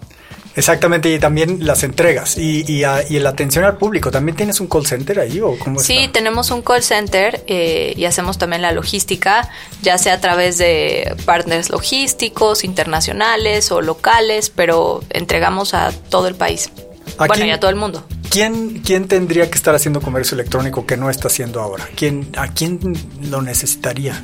Exactamente, 0.59 1.09
y 1.09 1.19
también 1.19 1.65
las 1.65 1.83
entregas 1.83 2.37
y, 2.37 2.65
y, 2.67 2.81
la 2.81 3.29
atención 3.29 3.63
al 3.63 3.77
público. 3.77 4.11
¿También 4.11 4.35
tienes 4.35 4.59
un 4.59 4.67
call 4.67 4.85
center 4.85 5.21
ahí 5.21 5.39
o 5.39 5.57
cómo 5.57 5.79
Sí, 5.79 6.09
tenemos 6.11 6.51
un 6.51 6.61
call 6.61 6.83
center 6.83 7.45
eh, 7.47 7.93
y 7.95 8.03
hacemos 8.03 8.37
también 8.37 8.61
la 8.61 8.73
logística, 8.73 9.49
ya 9.81 9.97
sea 9.97 10.15
a 10.15 10.19
través 10.19 10.57
de 10.57 11.15
partners 11.23 11.69
logísticos, 11.69 12.65
internacionales 12.65 13.71
o 13.71 13.81
locales, 13.81 14.49
pero 14.49 15.01
entregamos 15.11 15.73
a 15.73 15.93
todo 16.09 16.27
el 16.27 16.35
país. 16.35 16.69
bueno, 17.17 17.45
y 17.45 17.51
a 17.51 17.59
todo 17.61 17.69
el 17.69 17.77
mundo. 17.77 18.05
¿Quién, 18.29 18.81
¿Quién 18.81 19.07
tendría 19.07 19.49
que 19.49 19.55
estar 19.55 19.73
haciendo 19.73 20.01
comercio 20.01 20.35
electrónico 20.35 20.85
que 20.85 20.97
no 20.97 21.09
está 21.09 21.29
haciendo 21.29 21.61
ahora? 21.61 21.87
¿Quién, 21.95 22.27
¿A 22.35 22.49
quién 22.49 22.81
lo 23.21 23.41
necesitaría? 23.41 24.21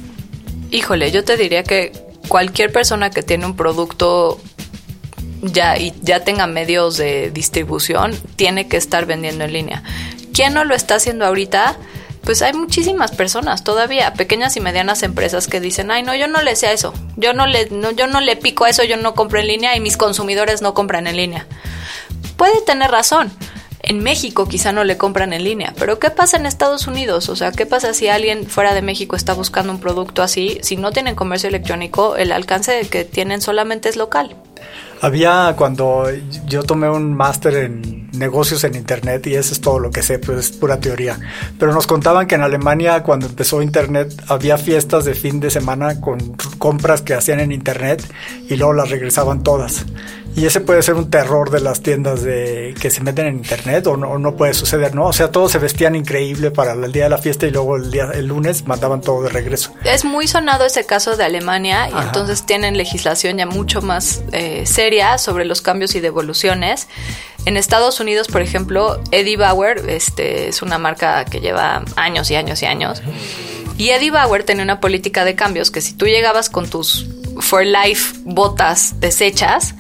Híjole, 0.70 1.14
yo 1.14 1.24
te 1.24 1.38
diría 1.38 1.64
que 1.64 1.94
cualquier 2.28 2.74
persona 2.74 3.10
que 3.10 3.24
tiene 3.24 3.46
un 3.46 3.56
producto 3.56 4.42
ya 5.52 5.78
y 5.78 5.94
ya 6.02 6.22
tenga 6.22 6.48
medios 6.48 6.98
de 6.98 7.32
distribución, 7.32 8.14
tiene 8.36 8.68
que 8.68 8.78
estar 8.78 9.06
vendiendo 9.06 9.46
en 9.46 9.54
línea. 9.54 9.84
¿Quién 10.34 10.54
no 10.54 10.64
lo 10.64 10.76
está 10.76 10.96
haciendo 10.96 11.26
ahorita? 11.26 11.78
Pues 12.24 12.42
hay 12.42 12.54
muchísimas 12.54 13.12
personas 13.12 13.64
todavía, 13.64 14.14
pequeñas 14.14 14.58
y 14.58 14.60
medianas 14.60 15.04
empresas 15.04 15.48
que 15.48 15.60
dicen, 15.60 15.92
ay 15.92 16.02
no, 16.02 16.16
yo 16.16 16.28
no 16.28 16.42
le 16.42 16.56
sé 16.56 16.68
a 16.68 16.72
eso, 16.72 16.94
yo 17.18 17.34
no 17.34 17.46
le, 17.46 17.70
no, 17.70 17.92
yo 17.92 18.08
no 18.08 18.20
le 18.20 18.36
pico 18.36 18.66
a 18.66 18.70
eso, 18.70 18.84
yo 18.84 18.98
no 18.98 19.14
compro 19.14 19.40
en 19.40 19.48
línea 19.48 19.76
y 19.76 19.80
mis 19.80 19.96
consumidores 19.96 20.62
no 20.64 20.74
compran 20.74 21.06
en 21.06 21.18
línea. 21.18 21.46
Puede 22.36 22.62
tener 22.62 22.90
razón, 22.90 23.32
en 23.84 24.00
México 24.00 24.48
quizá 24.48 24.72
no 24.72 24.84
le 24.84 24.98
compran 24.98 25.34
en 25.34 25.44
línea, 25.44 25.74
pero 25.78 26.00
¿qué 26.00 26.10
pasa 26.10 26.38
en 26.38 26.48
Estados 26.48 26.88
Unidos? 26.88 27.30
O 27.30 27.36
sea, 27.36 27.52
¿qué 27.52 27.68
pasa 27.68 27.94
si 27.94 28.08
alguien 28.08 28.48
fuera 28.48 28.74
de 28.74 28.82
México 28.82 29.16
está 29.16 29.34
buscando 29.34 29.72
un 29.72 29.80
producto 29.80 30.24
así? 30.24 30.58
Si 30.64 30.76
no 30.76 30.92
tienen 30.92 31.14
comercio 31.14 31.50
electrónico, 31.50 32.16
el 32.16 32.32
alcance 32.32 32.88
que 32.90 33.06
tienen 33.06 33.42
solamente 33.42 33.88
es 33.88 33.96
local. 33.96 34.36
Había 35.02 35.54
cuando 35.58 36.08
yo 36.48 36.64
tomé 36.64 36.90
un 36.90 37.14
máster 37.14 37.56
en 37.56 38.10
negocios 38.14 38.64
en 38.64 38.76
Internet 38.76 39.28
y 39.28 39.36
eso 39.36 39.54
es 39.54 39.62
todo 39.62 39.80
lo 39.80 39.92
que 39.92 40.02
sé, 40.02 40.20
pues 40.20 40.38
es 40.40 40.52
pura 40.52 40.80
teoría. 40.80 41.20
Pero 41.60 41.74
nos 41.74 41.86
contaban 41.86 42.28
que 42.28 42.36
en 42.36 42.42
Alemania 42.42 43.04
cuando 43.04 43.28
empezó 43.28 43.62
Internet 43.62 44.14
había 44.28 44.58
fiestas 44.58 45.06
de 45.06 45.14
fin 45.14 45.40
de 45.40 45.52
semana 45.52 46.00
con 46.00 46.36
compras 46.58 47.02
que 47.02 47.14
hacían 47.14 47.40
en 47.40 47.52
Internet 47.52 48.04
y 48.50 48.56
luego 48.56 48.74
las 48.74 48.90
regresaban 48.90 49.44
todas. 49.44 49.86
Y 50.36 50.46
ese 50.46 50.60
puede 50.60 50.82
ser 50.84 50.96
un 50.96 51.10
terror 51.10 51.50
de 51.50 51.62
las 51.62 51.82
tiendas 51.82 52.22
de 52.22 52.76
que 52.80 52.92
se 52.92 53.02
meten 53.02 53.28
en 53.28 53.38
internet 53.38 53.88
o 53.88 53.96
no, 53.96 54.20
no 54.20 54.36
puede 54.36 54.54
suceder, 54.54 54.94
¿no? 54.94 55.08
O 55.08 55.14
sea, 55.14 55.32
todos 55.32 55.54
se 55.54 55.60
vestían 55.60 55.96
increíble 55.96 56.52
para 56.52 56.74
el 56.74 56.92
día 56.92 57.06
de 57.06 57.10
la 57.10 57.18
fiesta 57.18 57.48
y 57.48 57.52
luego 57.52 57.78
el 57.78 57.90
día 57.90 58.10
el 58.14 58.28
lunes 58.28 58.68
mandaban 58.68 59.00
todo 59.00 59.24
de 59.24 59.30
regreso. 59.30 59.74
Es 59.86 60.04
muy 60.04 60.28
sonado 60.28 60.66
ese 60.66 60.86
caso 60.86 61.16
de 61.16 61.24
Alemania 61.24 61.90
y 61.90 61.98
entonces 61.98 62.46
tienen 62.46 62.76
legislación 62.76 63.38
ya 63.38 63.46
mucho 63.46 63.82
más 63.82 64.24
eh, 64.34 64.66
seria 64.66 65.18
sobre 65.18 65.46
los 65.46 65.62
cambios 65.62 65.96
y 65.96 66.02
devoluciones. 66.02 66.90
En 67.46 67.56
Estados 67.56 68.02
Unidos, 68.02 68.28
por 68.28 68.42
ejemplo, 68.42 69.00
Eddie 69.12 69.38
Bauer 69.38 69.88
este, 69.88 70.50
es 70.50 70.62
una 70.62 70.78
marca 70.78 71.24
que 71.24 71.40
lleva 71.40 71.86
años 71.96 72.30
y 72.30 72.36
años 72.36 72.62
y 72.62 72.66
años. 72.66 73.02
Y 73.78 73.90
Eddie 73.90 74.12
Bauer 74.12 74.44
tenía 74.44 74.64
una 74.64 74.82
política 74.82 75.24
de 75.24 75.36
cambios 75.36 75.72
que 75.72 75.80
si 75.80 75.94
tú 75.94 76.08
llegabas 76.08 76.50
con 76.50 76.70
tus 76.70 77.08
For 77.40 77.66
Life 77.66 78.16
botas 78.26 79.00
desechas, 79.00 79.76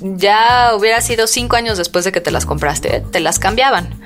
ya 0.00 0.74
hubiera 0.74 1.00
sido 1.00 1.26
cinco 1.26 1.56
años 1.56 1.78
después 1.78 2.04
de 2.04 2.12
que 2.12 2.20
te 2.20 2.30
las 2.30 2.46
compraste, 2.46 3.02
te 3.10 3.20
las 3.20 3.38
cambiaban. 3.38 4.00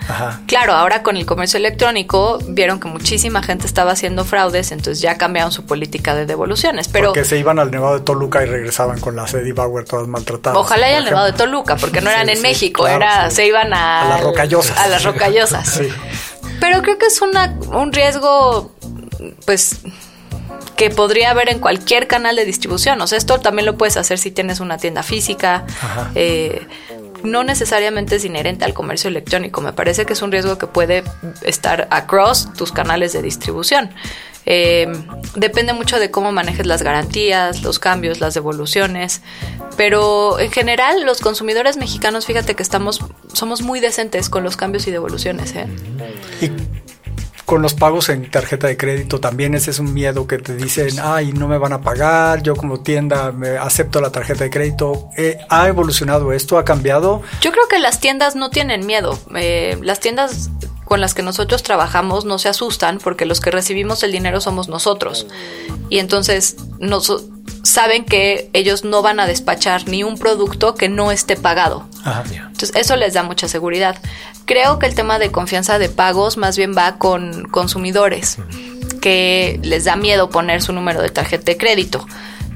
Claro, 0.46 0.72
ahora 0.72 1.02
con 1.02 1.16
el 1.16 1.26
comercio 1.26 1.58
electrónico 1.58 2.38
vieron 2.48 2.80
que 2.80 2.88
muchísima 2.88 3.42
gente 3.42 3.66
estaba 3.66 3.92
haciendo 3.92 4.24
fraudes, 4.24 4.72
entonces 4.72 5.00
ya 5.00 5.18
cambiaron 5.18 5.52
su 5.52 5.64
política 5.66 6.14
de 6.14 6.26
devoluciones. 6.26 6.88
Pero 6.88 7.08
porque 7.08 7.24
se 7.24 7.38
iban 7.38 7.58
al 7.58 7.70
Nevado 7.70 7.94
de 7.94 8.00
Toluca 8.00 8.42
y 8.42 8.46
regresaban 8.46 9.00
con 9.00 9.16
las 9.16 9.34
Eddie 9.34 9.52
Bauer 9.52 9.84
todas 9.84 10.06
maltratadas. 10.08 10.58
Ojalá 10.58 10.86
haya 10.86 10.98
el 10.98 11.04
Nevado 11.04 11.26
de 11.26 11.32
Toluca, 11.32 11.76
porque 11.76 12.00
no 12.00 12.10
eran 12.16 12.28
en 12.28 12.40
México, 12.42 12.86
era 12.86 13.30
se 13.30 13.46
iban 13.46 13.72
a, 13.72 14.02
a 14.02 14.08
las 14.08 14.22
rocallosas. 14.22 14.78
A 14.78 14.88
las 14.88 15.04
rocallosas. 15.04 15.80
Pero 16.60 16.82
creo 16.82 16.98
que 16.98 17.06
es 17.06 17.20
una, 17.20 17.54
un 17.72 17.92
riesgo, 17.92 18.72
pues 19.44 19.80
que 20.76 20.90
podría 20.90 21.30
haber 21.30 21.48
en 21.48 21.58
cualquier 21.58 22.06
canal 22.06 22.36
de 22.36 22.44
distribución. 22.44 23.00
O 23.00 23.06
sea, 23.06 23.18
esto 23.18 23.40
también 23.40 23.66
lo 23.66 23.76
puedes 23.76 23.96
hacer 23.96 24.18
si 24.18 24.30
tienes 24.30 24.60
una 24.60 24.76
tienda 24.78 25.02
física. 25.02 25.64
Eh, 26.14 26.66
no 27.22 27.44
necesariamente 27.44 28.16
es 28.16 28.24
inherente 28.24 28.64
al 28.64 28.74
comercio 28.74 29.08
electrónico. 29.08 29.60
Me 29.60 29.72
parece 29.72 30.06
que 30.06 30.12
es 30.12 30.22
un 30.22 30.30
riesgo 30.30 30.58
que 30.58 30.66
puede 30.66 31.02
estar 31.42 31.88
across 31.90 32.52
tus 32.54 32.72
canales 32.72 33.12
de 33.12 33.22
distribución. 33.22 33.90
Eh, 34.48 34.86
depende 35.34 35.72
mucho 35.72 35.98
de 35.98 36.10
cómo 36.10 36.30
manejes 36.30 36.66
las 36.66 36.82
garantías, 36.82 37.62
los 37.62 37.78
cambios, 37.78 38.20
las 38.20 38.34
devoluciones. 38.34 39.22
Pero 39.76 40.38
en 40.38 40.52
general, 40.52 41.04
los 41.04 41.20
consumidores 41.20 41.76
mexicanos, 41.76 42.26
fíjate 42.26 42.54
que 42.54 42.62
estamos, 42.62 43.00
somos 43.32 43.62
muy 43.62 43.80
decentes 43.80 44.28
con 44.28 44.44
los 44.44 44.56
cambios 44.56 44.86
y 44.86 44.90
devoluciones. 44.92 45.54
¿eh? 45.56 45.66
Con 47.46 47.62
los 47.62 47.74
pagos 47.74 48.08
en 48.08 48.28
tarjeta 48.28 48.66
de 48.66 48.76
crédito 48.76 49.20
también 49.20 49.54
ese 49.54 49.70
es 49.70 49.78
un 49.78 49.94
miedo 49.94 50.26
que 50.26 50.38
te 50.38 50.56
dicen, 50.56 50.96
ay, 51.00 51.32
no 51.32 51.46
me 51.46 51.58
van 51.58 51.72
a 51.72 51.80
pagar, 51.80 52.42
yo 52.42 52.56
como 52.56 52.80
tienda 52.80 53.30
me 53.30 53.56
acepto 53.56 54.00
la 54.00 54.10
tarjeta 54.10 54.44
de 54.44 54.50
crédito. 54.50 55.08
Eh, 55.16 55.38
¿Ha 55.48 55.68
evolucionado 55.68 56.32
esto? 56.32 56.58
¿Ha 56.58 56.64
cambiado? 56.64 57.22
Yo 57.40 57.52
creo 57.52 57.68
que 57.68 57.78
las 57.78 58.00
tiendas 58.00 58.34
no 58.34 58.50
tienen 58.50 58.84
miedo. 58.84 59.18
Eh, 59.36 59.78
las 59.82 60.00
tiendas 60.00 60.50
con 60.84 61.00
las 61.00 61.14
que 61.14 61.22
nosotros 61.22 61.62
trabajamos 61.62 62.24
no 62.24 62.38
se 62.38 62.48
asustan 62.48 62.98
porque 62.98 63.26
los 63.26 63.40
que 63.40 63.52
recibimos 63.52 64.02
el 64.02 64.10
dinero 64.10 64.40
somos 64.40 64.68
nosotros. 64.68 65.28
Y 65.88 66.00
entonces 66.00 66.56
nos, 66.80 67.26
saben 67.62 68.04
que 68.04 68.48
ellos 68.52 68.84
no 68.84 69.02
van 69.02 69.20
a 69.20 69.26
despachar 69.26 69.88
ni 69.88 70.04
un 70.04 70.18
producto 70.18 70.74
que 70.74 70.88
no 70.88 71.10
esté 71.10 71.36
pagado. 71.36 71.86
Entonces 72.34 72.72
eso 72.76 72.96
les 72.96 73.14
da 73.14 73.22
mucha 73.22 73.48
seguridad. 73.48 73.96
Creo 74.44 74.78
que 74.78 74.86
el 74.86 74.94
tema 74.94 75.18
de 75.18 75.32
confianza 75.32 75.78
de 75.78 75.88
pagos 75.88 76.36
más 76.36 76.56
bien 76.56 76.74
va 76.76 76.98
con 76.98 77.48
consumidores 77.48 78.38
que 79.00 79.58
les 79.62 79.84
da 79.84 79.96
miedo 79.96 80.30
poner 80.30 80.62
su 80.62 80.72
número 80.72 81.02
de 81.02 81.10
tarjeta 81.10 81.44
de 81.46 81.56
crédito 81.56 82.06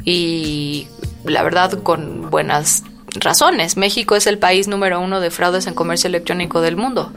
y 0.04 0.86
la 1.24 1.42
verdad 1.42 1.82
con 1.82 2.30
buenas 2.30 2.84
razones. 3.14 3.76
México 3.76 4.16
es 4.16 4.26
el 4.26 4.38
país 4.38 4.68
número 4.68 5.00
uno 5.00 5.20
de 5.20 5.30
fraudes 5.30 5.66
en 5.66 5.74
comercio 5.74 6.08
electrónico 6.08 6.60
del 6.60 6.76
mundo. 6.76 7.12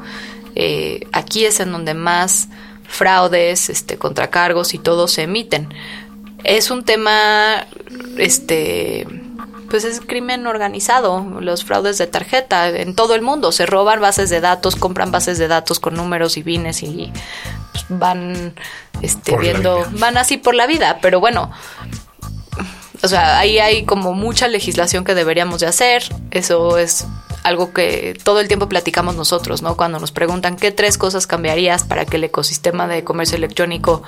Eh, 0.55 1.07
aquí 1.11 1.45
es 1.45 1.59
en 1.59 1.71
donde 1.71 1.93
más 1.93 2.49
fraudes, 2.87 3.69
este, 3.69 3.97
contracargos 3.97 4.73
y 4.73 4.77
todo 4.77 5.07
se 5.07 5.23
emiten. 5.23 5.73
Es 6.43 6.71
un 6.71 6.83
tema, 6.83 7.65
este, 8.17 9.07
pues 9.69 9.85
es 9.85 10.01
crimen 10.01 10.45
organizado, 10.45 11.25
los 11.39 11.63
fraudes 11.63 11.97
de 11.97 12.07
tarjeta 12.07 12.69
en 12.69 12.95
todo 12.95 13.15
el 13.15 13.21
mundo. 13.21 13.51
Se 13.51 13.65
roban 13.65 14.01
bases 14.01 14.29
de 14.29 14.41
datos, 14.41 14.75
compran 14.75 15.11
bases 15.11 15.37
de 15.37 15.47
datos 15.47 15.79
con 15.79 15.95
números 15.95 16.37
y 16.37 16.43
bienes 16.43 16.83
y 16.83 17.11
pues, 17.71 17.85
van 17.89 18.53
este, 19.01 19.37
viendo, 19.37 19.85
van 19.93 20.17
así 20.17 20.37
por 20.37 20.53
la 20.53 20.67
vida. 20.67 20.99
Pero 21.01 21.19
bueno, 21.19 21.51
o 23.01 23.07
sea, 23.07 23.39
ahí 23.39 23.59
hay 23.59 23.83
como 23.85 24.13
mucha 24.13 24.47
legislación 24.47 25.03
que 25.03 25.15
deberíamos 25.15 25.59
de 25.59 25.67
hacer. 25.67 26.03
Eso 26.31 26.77
es 26.77 27.05
algo 27.43 27.73
que 27.73 28.17
todo 28.23 28.39
el 28.39 28.47
tiempo 28.47 28.69
platicamos 28.69 29.15
nosotros, 29.15 29.61
¿no? 29.61 29.75
Cuando 29.75 29.99
nos 29.99 30.11
preguntan 30.11 30.55
qué 30.55 30.71
tres 30.71 30.97
cosas 30.97 31.27
cambiarías 31.27 31.83
para 31.83 32.05
que 32.05 32.17
el 32.17 32.23
ecosistema 32.23 32.87
de 32.87 33.03
comercio 33.03 33.37
electrónico 33.37 34.03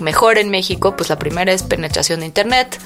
mejore 0.00 0.40
en 0.40 0.50
México, 0.50 0.96
pues 0.96 1.08
la 1.08 1.18
primera 1.18 1.52
es 1.52 1.62
penetración 1.62 2.20
de 2.20 2.26
Internet, 2.26 2.78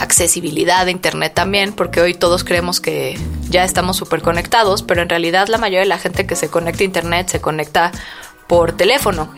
accesibilidad 0.00 0.84
de 0.84 0.92
Internet 0.92 1.34
también, 1.34 1.72
porque 1.72 2.00
hoy 2.00 2.14
todos 2.14 2.44
creemos 2.44 2.80
que 2.80 3.18
ya 3.48 3.64
estamos 3.64 3.96
súper 3.96 4.22
conectados, 4.22 4.82
pero 4.82 5.02
en 5.02 5.08
realidad 5.08 5.48
la 5.48 5.58
mayoría 5.58 5.80
de 5.80 5.86
la 5.86 5.98
gente 5.98 6.26
que 6.26 6.36
se 6.36 6.48
conecta 6.48 6.82
a 6.82 6.86
Internet 6.86 7.28
se 7.28 7.40
conecta 7.40 7.92
por 8.46 8.72
teléfono. 8.76 9.32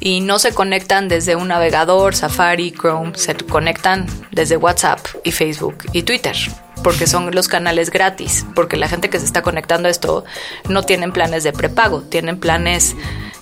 Y 0.00 0.20
no 0.20 0.38
se 0.38 0.52
conectan 0.52 1.08
desde 1.08 1.36
un 1.36 1.48
navegador, 1.48 2.14
Safari, 2.14 2.72
Chrome, 2.72 3.12
se 3.16 3.34
conectan 3.36 4.06
desde 4.32 4.56
WhatsApp 4.56 4.98
y 5.22 5.32
Facebook 5.32 5.76
y 5.92 6.02
Twitter, 6.02 6.36
porque 6.82 7.06
son 7.06 7.34
los 7.34 7.48
canales 7.48 7.90
gratis, 7.90 8.44
porque 8.54 8.76
la 8.76 8.88
gente 8.88 9.08
que 9.08 9.18
se 9.18 9.24
está 9.24 9.40
conectando 9.40 9.88
a 9.88 9.90
esto 9.90 10.24
no 10.68 10.82
tienen 10.82 11.12
planes 11.12 11.42
de 11.44 11.52
prepago, 11.52 12.02
tienen 12.02 12.38
planes 12.38 12.96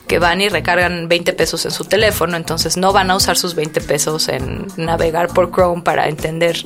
que 0.07 0.19
van 0.19 0.41
y 0.41 0.49
recargan 0.49 1.09
20 1.09 1.33
pesos 1.33 1.65
en 1.65 1.71
su 1.71 1.85
teléfono, 1.85 2.37
entonces 2.37 2.77
no 2.77 2.93
van 2.93 3.11
a 3.11 3.17
usar 3.17 3.39
sus 3.39 3.55
20 3.55 3.81
pesos 3.81 4.29
en 4.29 4.67
navegar 4.77 5.29
por 5.29 5.51
Chrome 5.53 5.83
para 5.83 6.09
entender... 6.09 6.65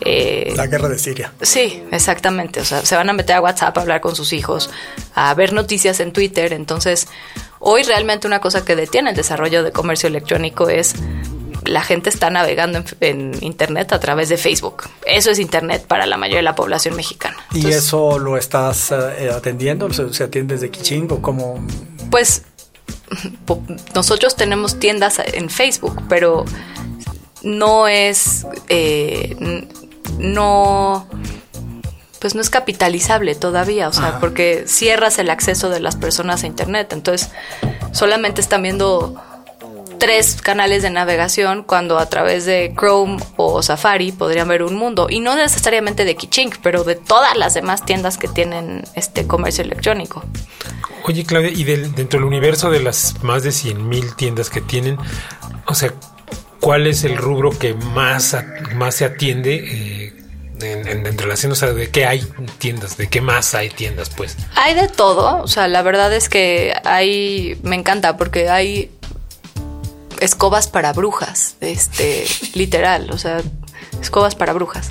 Eh, 0.00 0.52
la 0.56 0.66
guerra 0.66 0.88
de 0.88 0.98
Siria. 0.98 1.32
Sí, 1.40 1.82
exactamente. 1.90 2.60
O 2.60 2.64
sea, 2.64 2.84
se 2.84 2.94
van 2.94 3.08
a 3.08 3.12
meter 3.12 3.36
a 3.36 3.40
WhatsApp 3.40 3.76
a 3.78 3.80
hablar 3.80 4.00
con 4.00 4.14
sus 4.14 4.32
hijos, 4.32 4.70
a 5.14 5.32
ver 5.34 5.52
noticias 5.52 6.00
en 6.00 6.12
Twitter. 6.12 6.52
Entonces, 6.52 7.08
hoy 7.58 7.82
realmente 7.82 8.26
una 8.26 8.40
cosa 8.40 8.64
que 8.64 8.76
detiene 8.76 9.10
el 9.10 9.16
desarrollo 9.16 9.62
de 9.62 9.72
comercio 9.72 10.08
electrónico 10.08 10.68
es 10.68 10.94
la 11.64 11.82
gente 11.82 12.10
está 12.10 12.30
navegando 12.30 12.82
en, 13.00 13.32
Internet 13.42 13.92
a 13.92 14.00
través 14.00 14.28
de 14.28 14.36
Facebook. 14.36 14.84
Eso 15.06 15.30
es 15.30 15.38
Internet 15.38 15.86
para 15.86 16.06
la 16.06 16.16
mayoría 16.16 16.38
de 16.38 16.44
la 16.44 16.54
población 16.54 16.94
mexicana. 16.96 17.36
¿Y 17.52 17.68
eso 17.68 18.18
lo 18.18 18.36
estás 18.36 18.92
eh, 18.92 19.30
atendiendo? 19.34 19.90
¿Se, 19.90 20.24
atiende 20.24 20.54
desde 20.54 20.70
Kiching 20.70 21.10
o 21.10 21.22
cómo? 21.22 21.64
Pues 22.10 22.42
nosotros 23.94 24.36
tenemos 24.36 24.78
tiendas 24.78 25.20
en 25.24 25.50
Facebook, 25.50 26.02
pero 26.08 26.44
no 27.42 27.88
es, 27.88 28.46
eh, 28.68 29.36
no, 30.18 31.06
pues 32.20 32.34
no 32.34 32.40
es 32.40 32.50
capitalizable 32.50 33.34
todavía, 33.34 33.88
o 33.88 33.92
sea, 33.92 34.18
porque 34.18 34.64
cierras 34.66 35.18
el 35.18 35.30
acceso 35.30 35.68
de 35.68 35.80
las 35.80 35.96
personas 35.96 36.42
a 36.42 36.46
Internet, 36.46 36.92
entonces 36.92 37.30
solamente 37.92 38.40
están 38.40 38.62
viendo 38.62 39.14
tres 39.98 40.42
canales 40.42 40.82
de 40.82 40.90
navegación 40.90 41.62
cuando 41.62 41.98
a 41.98 42.10
través 42.10 42.44
de 42.44 42.74
Chrome 42.76 43.16
o 43.36 43.62
Safari 43.62 44.12
podrían 44.12 44.48
ver 44.48 44.62
un 44.62 44.74
mundo. 44.74 45.06
Y 45.08 45.20
no 45.20 45.34
necesariamente 45.34 46.04
de 46.04 46.14
Kiching, 46.14 46.50
pero 46.62 46.84
de 46.84 46.94
todas 46.94 47.36
las 47.36 47.54
demás 47.54 47.86
tiendas 47.86 48.18
que 48.18 48.28
tienen 48.28 48.84
este 48.94 49.26
comercio 49.26 49.64
electrónico. 49.64 50.22
Oye, 51.06 51.24
Claudia, 51.24 51.50
y 51.50 51.64
dentro 51.64 52.18
del 52.18 52.24
universo 52.24 52.70
de 52.70 52.80
las 52.80 53.22
más 53.22 53.42
de 53.42 53.52
100 53.52 53.88
mil 53.88 54.14
tiendas 54.16 54.48
que 54.48 54.62
tienen, 54.62 54.96
o 55.66 55.74
sea, 55.74 55.92
¿cuál 56.60 56.86
es 56.86 57.04
el 57.04 57.16
rubro 57.16 57.50
que 57.50 57.74
más, 57.74 58.36
más 58.74 58.94
se 58.94 59.04
atiende? 59.04 59.54
Eh, 59.54 60.12
en, 60.62 61.06
en, 61.06 61.18
relación, 61.18 61.52
o 61.52 61.54
sea, 61.54 61.72
de 61.72 61.90
qué 61.90 62.06
hay 62.06 62.26
tiendas, 62.58 62.96
de 62.96 63.08
qué 63.08 63.20
más 63.20 63.54
hay 63.54 63.68
tiendas, 63.68 64.08
pues. 64.08 64.36
Hay 64.54 64.74
de 64.74 64.88
todo, 64.88 65.42
o 65.42 65.48
sea, 65.48 65.68
la 65.68 65.82
verdad 65.82 66.12
es 66.14 66.30
que 66.30 66.72
hay, 66.84 67.58
me 67.62 67.76
encanta 67.76 68.16
porque 68.16 68.48
hay 68.48 68.90
escobas 70.20 70.68
para 70.68 70.92
brujas, 70.94 71.56
este, 71.60 72.24
literal, 72.54 73.10
o 73.10 73.18
sea, 73.18 73.42
escobas 74.00 74.34
para 74.34 74.54
brujas. 74.54 74.90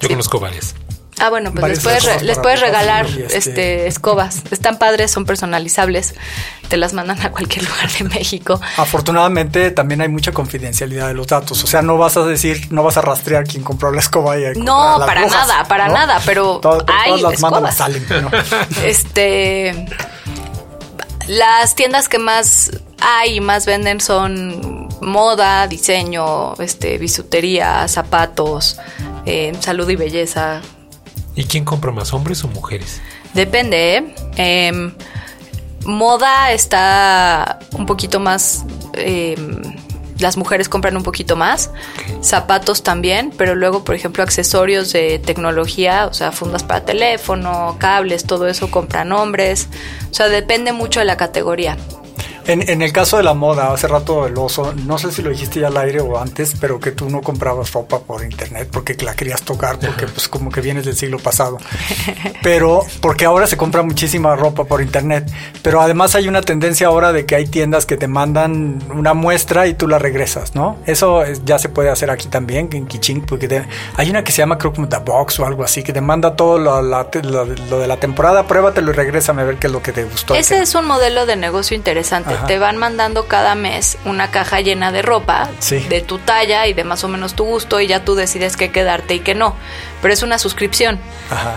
Yo 0.00 0.08
conozco 0.08 0.38
varias. 0.38 0.74
Ah, 1.18 1.30
bueno, 1.30 1.52
pues 1.52 1.66
les 1.66 1.80
puedes, 1.80 2.22
les 2.22 2.38
puedes 2.38 2.60
regalar 2.60 3.06
este, 3.06 3.36
este... 3.38 3.86
escobas. 3.86 4.42
Están 4.50 4.78
padres, 4.78 5.10
son 5.10 5.24
personalizables. 5.24 6.14
Te 6.68 6.76
las 6.76 6.92
mandan 6.92 7.20
a 7.22 7.30
cualquier 7.30 7.64
lugar 7.68 7.90
de 7.90 8.04
México. 8.04 8.60
Afortunadamente 8.76 9.70
también 9.70 10.02
hay 10.02 10.08
mucha 10.08 10.32
confidencialidad 10.32 11.08
de 11.08 11.14
los 11.14 11.26
datos. 11.26 11.64
O 11.64 11.66
sea, 11.66 11.80
no 11.80 11.96
vas 11.96 12.16
a 12.16 12.24
decir, 12.24 12.68
no 12.70 12.82
vas 12.82 12.98
a 12.98 13.00
rastrear 13.00 13.44
quién 13.44 13.62
compró 13.62 13.90
la 13.92 14.00
escoba 14.00 14.38
y 14.38 14.58
No, 14.58 14.98
para 14.98 15.26
nada, 15.26 15.64
para 15.64 15.88
nada, 15.88 16.20
pero 16.26 16.60
hay 16.86 17.22
todas 17.22 17.62
las 17.62 17.76
salen. 17.76 18.06
Este 18.84 19.86
las 21.26 21.74
tiendas 21.74 22.08
que 22.08 22.18
más 22.18 22.70
hay 23.00 23.36
y 23.36 23.40
más 23.40 23.66
venden 23.66 24.00
son 24.00 24.88
moda, 25.00 25.66
diseño, 25.66 26.54
este, 26.60 26.98
bisutería, 26.98 27.86
zapatos, 27.88 28.78
eh, 29.24 29.52
salud 29.60 29.88
y 29.90 29.96
belleza, 29.96 30.62
¿Y 31.36 31.44
quién 31.44 31.64
compra 31.64 31.92
más, 31.92 32.12
hombres 32.12 32.42
o 32.42 32.48
mujeres? 32.48 33.00
Depende. 33.34 33.96
¿eh? 33.96 34.14
Em, 34.36 34.92
moda 35.84 36.50
está 36.52 37.60
un 37.72 37.86
poquito 37.86 38.18
más... 38.18 38.64
Em, 38.94 39.60
las 40.18 40.38
mujeres 40.38 40.70
compran 40.70 40.96
un 40.96 41.02
poquito 41.02 41.36
más, 41.36 41.70
zapatos 42.22 42.82
también, 42.82 43.34
pero 43.36 43.54
luego, 43.54 43.84
por 43.84 43.94
ejemplo, 43.94 44.22
accesorios 44.22 44.90
de 44.92 45.18
tecnología, 45.18 46.06
o 46.06 46.14
sea, 46.14 46.32
fundas 46.32 46.64
para 46.64 46.86
teléfono, 46.86 47.76
cables, 47.78 48.24
todo 48.24 48.48
eso 48.48 48.70
compran 48.70 49.12
hombres, 49.12 49.68
o 50.10 50.14
sea, 50.14 50.28
depende 50.28 50.72
mucho 50.72 51.00
de 51.00 51.04
la 51.04 51.18
categoría. 51.18 51.76
En, 52.48 52.80
el 52.80 52.92
caso 52.92 53.16
de 53.16 53.24
la 53.24 53.34
moda, 53.34 53.72
hace 53.72 53.88
rato 53.88 54.26
el 54.26 54.38
oso, 54.38 54.72
no 54.72 54.98
sé 54.98 55.10
si 55.10 55.20
lo 55.20 55.30
dijiste 55.30 55.60
ya 55.60 55.66
al 55.66 55.76
aire 55.78 56.00
o 56.00 56.18
antes, 56.18 56.54
pero 56.60 56.78
que 56.78 56.92
tú 56.92 57.10
no 57.10 57.20
comprabas 57.20 57.72
ropa 57.72 57.98
por 57.98 58.22
internet 58.22 58.68
porque 58.70 58.96
la 59.02 59.14
querías 59.14 59.42
tocar, 59.42 59.78
porque 59.80 60.06
pues 60.06 60.28
como 60.28 60.50
que 60.50 60.60
vienes 60.60 60.84
del 60.84 60.96
siglo 60.96 61.18
pasado. 61.18 61.58
Pero 62.42 62.82
porque 63.00 63.24
ahora 63.24 63.48
se 63.48 63.56
compra 63.56 63.82
muchísima 63.82 64.36
ropa 64.36 64.64
por 64.64 64.80
internet. 64.80 65.28
Pero 65.62 65.80
además 65.80 66.14
hay 66.14 66.28
una 66.28 66.40
tendencia 66.40 66.86
ahora 66.86 67.12
de 67.12 67.26
que 67.26 67.34
hay 67.34 67.46
tiendas 67.46 67.84
que 67.84 67.96
te 67.96 68.06
mandan 68.06 68.78
una 68.94 69.14
muestra 69.14 69.66
y 69.66 69.74
tú 69.74 69.88
la 69.88 69.98
regresas, 69.98 70.54
¿no? 70.54 70.78
Eso 70.86 71.24
ya 71.44 71.58
se 71.58 71.68
puede 71.68 71.90
hacer 71.90 72.10
aquí 72.10 72.28
también, 72.28 72.68
en 72.72 72.86
Kiching, 72.86 73.22
porque 73.22 73.64
hay 73.96 74.10
una 74.10 74.22
que 74.22 74.30
se 74.30 74.38
llama 74.38 74.56
creo 74.58 74.72
como 74.72 74.88
The 74.88 74.98
Box 74.98 75.40
o 75.40 75.46
algo 75.46 75.64
así, 75.64 75.82
que 75.82 75.92
te 75.92 76.00
manda 76.00 76.36
todo 76.36 76.58
lo, 76.58 76.80
de 76.80 77.86
la 77.86 77.96
temporada, 77.96 78.46
pruébatelo 78.46 78.92
y 78.92 78.94
regrésame 78.94 79.42
a 79.42 79.44
ver 79.44 79.56
qué 79.56 79.66
es 79.66 79.72
lo 79.72 79.82
que 79.82 79.92
te 79.92 80.04
gustó. 80.04 80.34
Ese 80.34 80.60
es 80.60 80.74
un 80.76 80.86
modelo 80.86 81.26
de 81.26 81.34
negocio 81.34 81.76
interesante 81.76 82.35
te 82.46 82.58
van 82.58 82.76
mandando 82.76 83.26
cada 83.26 83.54
mes 83.54 83.98
una 84.04 84.30
caja 84.30 84.60
llena 84.60 84.92
de 84.92 85.02
ropa 85.02 85.48
de 85.70 86.00
tu 86.00 86.18
talla 86.18 86.66
y 86.66 86.72
de 86.72 86.84
más 86.84 87.04
o 87.04 87.08
menos 87.08 87.34
tu 87.34 87.44
gusto 87.44 87.80
y 87.80 87.86
ya 87.86 88.04
tú 88.04 88.14
decides 88.14 88.56
qué 88.56 88.70
quedarte 88.70 89.14
y 89.14 89.20
qué 89.20 89.34
no. 89.34 89.54
Pero 90.02 90.14
es 90.14 90.22
una 90.22 90.38
suscripción. 90.38 90.98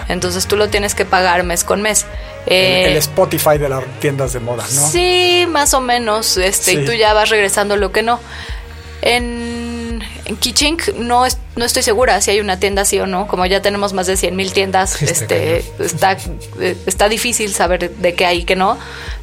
Entonces 0.07 0.48
tú 0.48 0.57
lo 0.57 0.69
tienes 0.69 0.95
que 0.95 1.05
pagar 1.05 1.43
mes 1.43 1.63
con 1.63 1.81
mes. 1.81 2.05
el, 2.45 2.93
eh, 2.93 2.98
Spotify 2.98 3.57
de 3.57 3.69
las 3.69 3.83
tiendas 4.00 4.33
de 4.33 4.39
moda, 4.39 4.63
¿no? 4.74 4.88
Sí, 4.88 5.45
más 5.50 5.74
o 5.74 5.81
menos. 5.81 6.38
Este, 6.38 6.74
Y 6.74 6.86
tú 6.86 6.93
ya 6.93 7.13
vas 7.13 7.29
regresando 7.29 7.77
lo 7.77 7.91
que 7.91 8.01
no. 8.01 8.19
En, 9.01 9.68
en 10.29 10.38
Kichink 10.38 10.93
no, 10.95 11.25
no 11.55 11.65
estoy 11.65 11.83
segura 11.83 12.21
si 12.21 12.31
hay 12.31 12.39
una 12.39 12.59
tienda 12.59 12.83
así 12.83 13.00
o 13.00 13.07
no. 13.07 13.27
Como 13.27 13.45
ya 13.45 13.62
tenemos 13.62 13.93
más 13.93 14.07
de 14.07 14.15
100 14.15 14.36
mil 14.36 14.53
tiendas, 14.53 15.01
este, 15.01 15.65
está, 15.79 16.17
eh, 16.59 16.77
está 16.86 17.09
difícil 17.09 17.53
saber 17.53 17.91
de 17.91 18.13
qué 18.13 18.25
hay 18.25 18.39
y 18.39 18.43
qué 18.43 18.55
no 18.55 18.77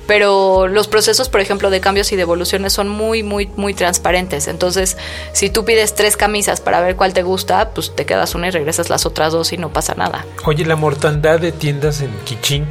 pero 0.06 0.68
los 0.68 0.88
procesos, 0.88 1.28
por 1.28 1.40
ejemplo, 1.40 1.70
de 1.70 1.80
cambios 1.80 2.12
y 2.12 2.16
devoluciones 2.16 2.72
son 2.72 2.88
muy, 2.88 3.22
muy, 3.22 3.48
muy 3.56 3.74
transparentes. 3.74 4.48
Entonces, 4.48 4.96
si 5.32 5.50
tú 5.50 5.64
pides 5.64 5.94
tres 5.94 6.16
camisas 6.16 6.60
para 6.60 6.80
ver 6.80 6.96
cuál 6.96 7.12
te 7.12 7.22
gusta, 7.22 7.70
pues 7.70 7.94
te 7.94 8.06
quedas 8.06 8.34
una 8.34 8.48
y 8.48 8.50
regresas 8.50 8.88
las 8.88 9.06
otras 9.06 9.32
dos 9.32 9.52
y 9.52 9.56
no 9.56 9.72
pasa 9.72 9.94
nada. 9.94 10.24
Oye, 10.44 10.64
¿la 10.64 10.76
mortandad 10.76 11.40
de 11.40 11.52
tiendas 11.52 12.00
en 12.00 12.10
Kichin 12.24 12.66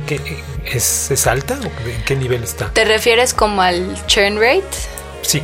es, 0.66 1.12
es 1.12 1.28
alta? 1.28 1.60
¿O 1.62 1.90
¿En 1.90 2.04
qué 2.06 2.16
nivel 2.16 2.44
está? 2.44 2.72
¿Te 2.72 2.86
refieres 2.86 3.34
como 3.34 3.62
al 3.62 4.06
churn 4.08 4.38
rate? 4.40 4.64
Sí. 5.22 5.42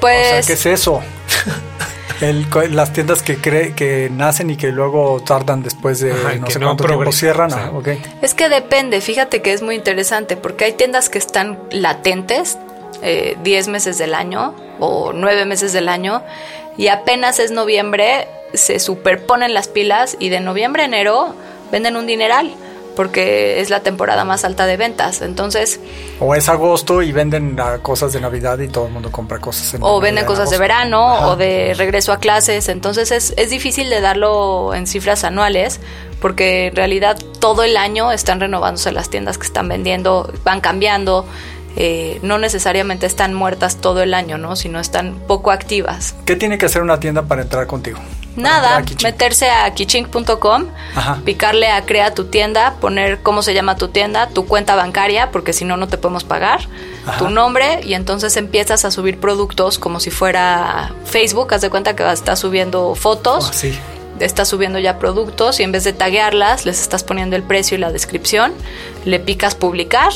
Pues... 0.00 0.46
¿qué 0.46 0.52
es 0.54 0.66
eso? 0.66 1.02
las 2.20 2.92
tiendas 2.92 3.22
que 3.22 3.36
cree, 3.36 3.74
que 3.74 4.10
nacen 4.10 4.50
y 4.50 4.56
que 4.56 4.72
luego 4.72 5.20
tardan 5.20 5.62
después 5.62 6.00
de 6.00 6.12
no 6.40 6.50
sé 6.50 6.60
cuánto 6.60 6.84
tiempo 6.84 7.12
cierran. 7.12 7.50
Es 8.22 8.34
que 8.34 8.48
depende, 8.48 9.00
fíjate 9.00 9.42
que 9.42 9.52
es 9.52 9.62
muy 9.62 9.74
interesante 9.74 10.36
porque 10.36 10.64
hay 10.64 10.72
tiendas 10.72 11.08
que 11.08 11.18
están 11.18 11.58
latentes 11.70 12.58
10 13.00 13.02
eh, 13.02 13.70
meses 13.70 13.98
del 13.98 14.14
año 14.14 14.54
o 14.80 15.12
9 15.12 15.44
meses 15.44 15.72
del 15.72 15.88
año 15.88 16.22
y 16.76 16.88
apenas 16.88 17.38
es 17.38 17.50
noviembre 17.50 18.26
se 18.54 18.78
superponen 18.78 19.54
las 19.54 19.68
pilas 19.68 20.16
y 20.18 20.30
de 20.30 20.40
noviembre 20.40 20.82
a 20.82 20.86
enero 20.86 21.34
venden 21.70 21.96
un 21.96 22.06
dineral 22.06 22.54
porque 22.98 23.60
es 23.60 23.70
la 23.70 23.78
temporada 23.84 24.24
más 24.24 24.44
alta 24.44 24.66
de 24.66 24.76
ventas. 24.76 25.22
Entonces. 25.22 25.78
O 26.18 26.34
es 26.34 26.48
agosto 26.48 27.00
y 27.00 27.12
venden 27.12 27.56
ah, 27.60 27.78
cosas 27.80 28.12
de 28.12 28.20
Navidad 28.20 28.58
y 28.58 28.66
todo 28.66 28.88
el 28.88 28.92
mundo 28.92 29.12
compra 29.12 29.38
cosas. 29.38 29.72
En 29.74 29.84
o 29.84 30.00
venden 30.00 30.24
cosas 30.24 30.50
de 30.50 30.58
verano 30.58 31.28
o 31.28 31.36
de 31.36 31.74
regreso 31.78 32.12
a 32.12 32.18
clases. 32.18 32.68
Entonces 32.68 33.12
es, 33.12 33.34
es 33.36 33.50
difícil 33.50 33.88
de 33.88 34.00
darlo 34.00 34.74
en 34.74 34.88
cifras 34.88 35.22
anuales 35.22 35.78
porque 36.20 36.66
en 36.66 36.74
realidad 36.74 37.16
todo 37.38 37.62
el 37.62 37.76
año 37.76 38.10
están 38.10 38.40
renovándose 38.40 38.90
las 38.90 39.10
tiendas 39.10 39.38
que 39.38 39.46
están 39.46 39.68
vendiendo, 39.68 40.32
van 40.42 40.60
cambiando. 40.60 41.24
Eh, 41.76 42.18
no 42.22 42.38
necesariamente 42.38 43.06
están 43.06 43.32
muertas 43.32 43.76
todo 43.76 44.02
el 44.02 44.12
año, 44.12 44.38
¿no? 44.38 44.56
Sino 44.56 44.80
están 44.80 45.20
poco 45.28 45.52
activas. 45.52 46.16
¿Qué 46.24 46.34
tiene 46.34 46.58
que 46.58 46.66
hacer 46.66 46.82
una 46.82 46.98
tienda 46.98 47.22
para 47.22 47.42
entrar 47.42 47.68
contigo? 47.68 48.00
Nada, 48.38 48.84
meterse 49.02 49.50
a 49.50 49.72
kichink.com, 49.74 50.66
picarle 51.24 51.70
a 51.70 51.84
crea 51.84 52.14
tu 52.14 52.24
tienda, 52.26 52.74
poner 52.80 53.20
cómo 53.22 53.42
se 53.42 53.52
llama 53.54 53.76
tu 53.76 53.88
tienda, 53.88 54.28
tu 54.28 54.46
cuenta 54.46 54.76
bancaria, 54.76 55.30
porque 55.30 55.52
si 55.52 55.64
no, 55.64 55.76
no 55.76 55.88
te 55.88 55.98
podemos 55.98 56.24
pagar, 56.24 56.60
tu 57.18 57.30
nombre, 57.30 57.80
y 57.84 57.94
entonces 57.94 58.36
empiezas 58.36 58.84
a 58.84 58.90
subir 58.90 59.18
productos 59.18 59.78
como 59.78 60.00
si 60.00 60.10
fuera 60.10 60.92
Facebook. 61.04 61.52
Haz 61.52 61.62
de 61.62 61.70
cuenta 61.70 61.96
que 61.96 62.10
estás 62.12 62.38
subiendo 62.38 62.94
fotos. 62.94 63.50
Oh, 63.50 63.68
estás 64.20 64.48
subiendo 64.48 64.78
ya 64.78 64.98
productos 64.98 65.60
y 65.60 65.62
en 65.62 65.72
vez 65.72 65.84
de 65.84 65.92
taguearlas, 65.92 66.66
les 66.66 66.80
estás 66.80 67.04
poniendo 67.04 67.36
el 67.36 67.42
precio 67.42 67.76
y 67.76 67.80
la 67.80 67.92
descripción, 67.92 68.52
le 69.04 69.20
picas 69.20 69.54
publicar 69.54 70.12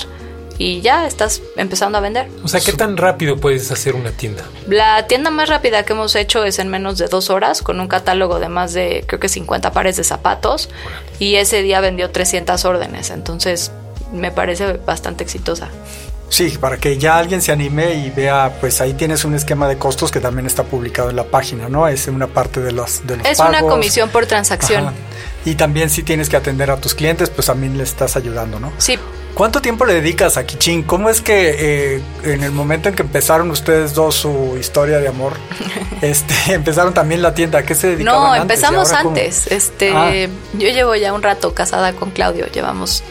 y 0.63 0.81
ya 0.81 1.07
estás 1.07 1.43
empezando 1.57 1.99
a 1.99 2.01
vender. 2.01 2.29
O 2.45 2.49
sea, 2.49 2.61
¿qué 2.61 2.73
tan 2.73 2.97
rápido 2.97 3.37
puedes 3.39 3.71
hacer 3.73 3.97
una 3.97 4.13
tienda? 4.13 4.45
La 4.69 5.09
tienda 5.09 5.31
más 5.31 5.49
rápida 5.49 5.83
que 5.83 5.93
hemos 5.93 6.15
hecho 6.15 6.45
es 6.45 6.61
en 6.61 6.69
menos 6.69 6.99
de 6.99 7.09
dos 7.09 7.31
horas, 7.31 7.63
con 7.63 7.81
un 7.81 7.89
catálogo 7.89 8.39
de 8.39 8.49
más 8.49 8.73
de, 8.73 9.03
creo 9.09 9.19
que 9.19 9.29
50 9.29 9.73
pares 9.73 9.97
de 9.97 10.05
zapatos, 10.05 10.71
y 11.19 11.35
ese 11.35 11.63
día 11.63 11.81
vendió 11.81 12.11
300 12.11 12.65
órdenes, 12.65 13.11
entonces 13.11 13.73
me 14.13 14.31
parece 14.31 14.75
bastante 14.75 15.25
exitosa. 15.25 15.69
Sí, 16.29 16.57
para 16.61 16.79
que 16.79 16.97
ya 16.97 17.19
alguien 17.19 17.43
se 17.43 17.51
anime 17.51 17.95
y 17.95 18.11
vea, 18.11 18.57
pues 18.61 18.81
ahí 18.81 18.95
tienes 18.95 19.25
un 19.25 19.35
esquema 19.35 19.69
de 19.69 19.77
costos 19.79 20.13
que 20.13 20.21
también 20.21 20.47
está 20.47 20.63
publicado 20.63 21.11
en 21.11 21.17
la 21.17 21.25
página, 21.25 21.69
¿no? 21.69 21.89
Es 21.89 22.07
una 22.07 22.29
parte 22.29 22.61
de 22.61 22.73
los, 22.73 23.07
de 23.07 23.19
Es 23.29 23.41
una 23.41 23.61
comisión 23.63 24.09
por 24.11 24.27
transacción. 24.27 24.95
Y 25.45 25.57
también 25.57 25.91
si 25.91 26.05
tienes 26.05 26.29
que 26.29 26.37
atender 26.37 26.71
a 26.71 26.77
tus 26.77 26.95
clientes, 26.95 27.29
pues 27.31 27.49
también 27.49 27.77
le 27.77 27.83
estás 27.83 28.17
ayudando, 28.17 28.61
¿no? 28.61 28.73
Sí, 28.79 28.97
¿Cuánto 29.35 29.63
tiempo 29.63 29.87
le 29.87 29.95
dedicas 29.95 30.37
a 30.37 30.45
Kichin? 30.45 30.83
¿Cómo 30.83 31.09
es 31.09 31.21
que 31.21 31.97
eh, 31.97 32.03
en 32.25 32.43
el 32.43 32.53
momento 32.53 32.89
en 32.89 32.95
que 32.95 33.03
empezaron 33.03 33.51
ustedes 33.51 33.95
dos 33.95 34.15
su 34.15 34.57
historia 34.59 34.99
de 34.99 35.09
amor, 35.09 35.35
este, 36.03 36.35
empezaron 36.53 36.93
también 36.93 37.23
la 37.23 37.35
tienda? 37.35 37.61
¿A 37.61 37.63
qué 37.63 37.75
se 37.75 37.89
dedicaban 37.89 38.23
No, 38.23 38.35
empezamos 38.35 38.93
antes. 38.93 39.47
Este, 39.51 39.93
ah. 39.95 40.13
yo 40.53 40.69
llevo 40.69 40.95
ya 40.97 41.13
un 41.13 41.23
rato 41.23 41.55
casada 41.55 41.93
con 41.95 42.11
Claudio. 42.11 42.47
Llevamos 42.47 43.03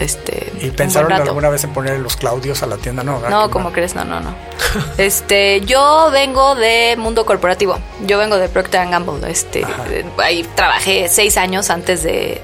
este, 0.00 0.52
¿Y 0.60 0.70
pensaron 0.70 1.12
alguna 1.12 1.48
vez 1.48 1.64
en 1.64 1.72
poner 1.72 1.98
los 1.98 2.16
Claudios 2.16 2.62
a 2.62 2.66
la 2.66 2.76
tienda? 2.76 3.02
No, 3.02 3.20
no 3.28 3.50
como 3.50 3.72
crees? 3.72 3.94
No, 3.94 4.04
no, 4.04 4.20
no. 4.20 4.34
este, 4.98 5.60
yo 5.62 6.10
vengo 6.12 6.54
de 6.54 6.96
mundo 6.98 7.26
corporativo. 7.26 7.78
Yo 8.06 8.18
vengo 8.18 8.38
de 8.38 8.48
Procter 8.48 8.88
Gamble. 8.88 9.30
Este, 9.30 9.64
ahí 10.18 10.46
trabajé 10.54 11.08
seis 11.08 11.36
años 11.36 11.70
antes 11.70 12.02
de, 12.02 12.40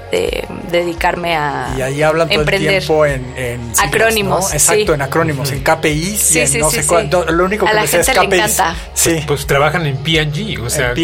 dedicarme 0.71 1.35
a 1.35 1.73
Y 1.77 1.81
ahí 1.81 2.01
hablan 2.01 2.29
todo 2.29 2.41
el 2.41 2.59
tiempo 2.59 3.05
en, 3.05 3.71
acrónimos. 3.77 4.53
Exacto, 4.53 4.93
en 4.93 5.01
acrónimos, 5.01 5.51
en 5.51 5.63
KPIs 5.63 6.19
sí, 6.19 6.39
y 6.39 6.41
en 6.41 6.59
no 6.59 6.69
sé 6.69 6.85
cuánto. 6.85 7.25
Lo 7.25 7.45
único 7.45 7.65
que 7.65 7.71
a 7.71 7.75
la 7.75 7.87
gente 7.87 8.13
le 8.13 8.23
encanta. 8.23 8.75
Sí. 8.93 9.11
Pues, 9.25 9.25
pues, 9.25 9.47
trabajan 9.47 9.85
en 9.85 9.97
P&G, 9.97 10.59
o 10.59 10.69
sea, 10.69 10.91
en 10.91 10.95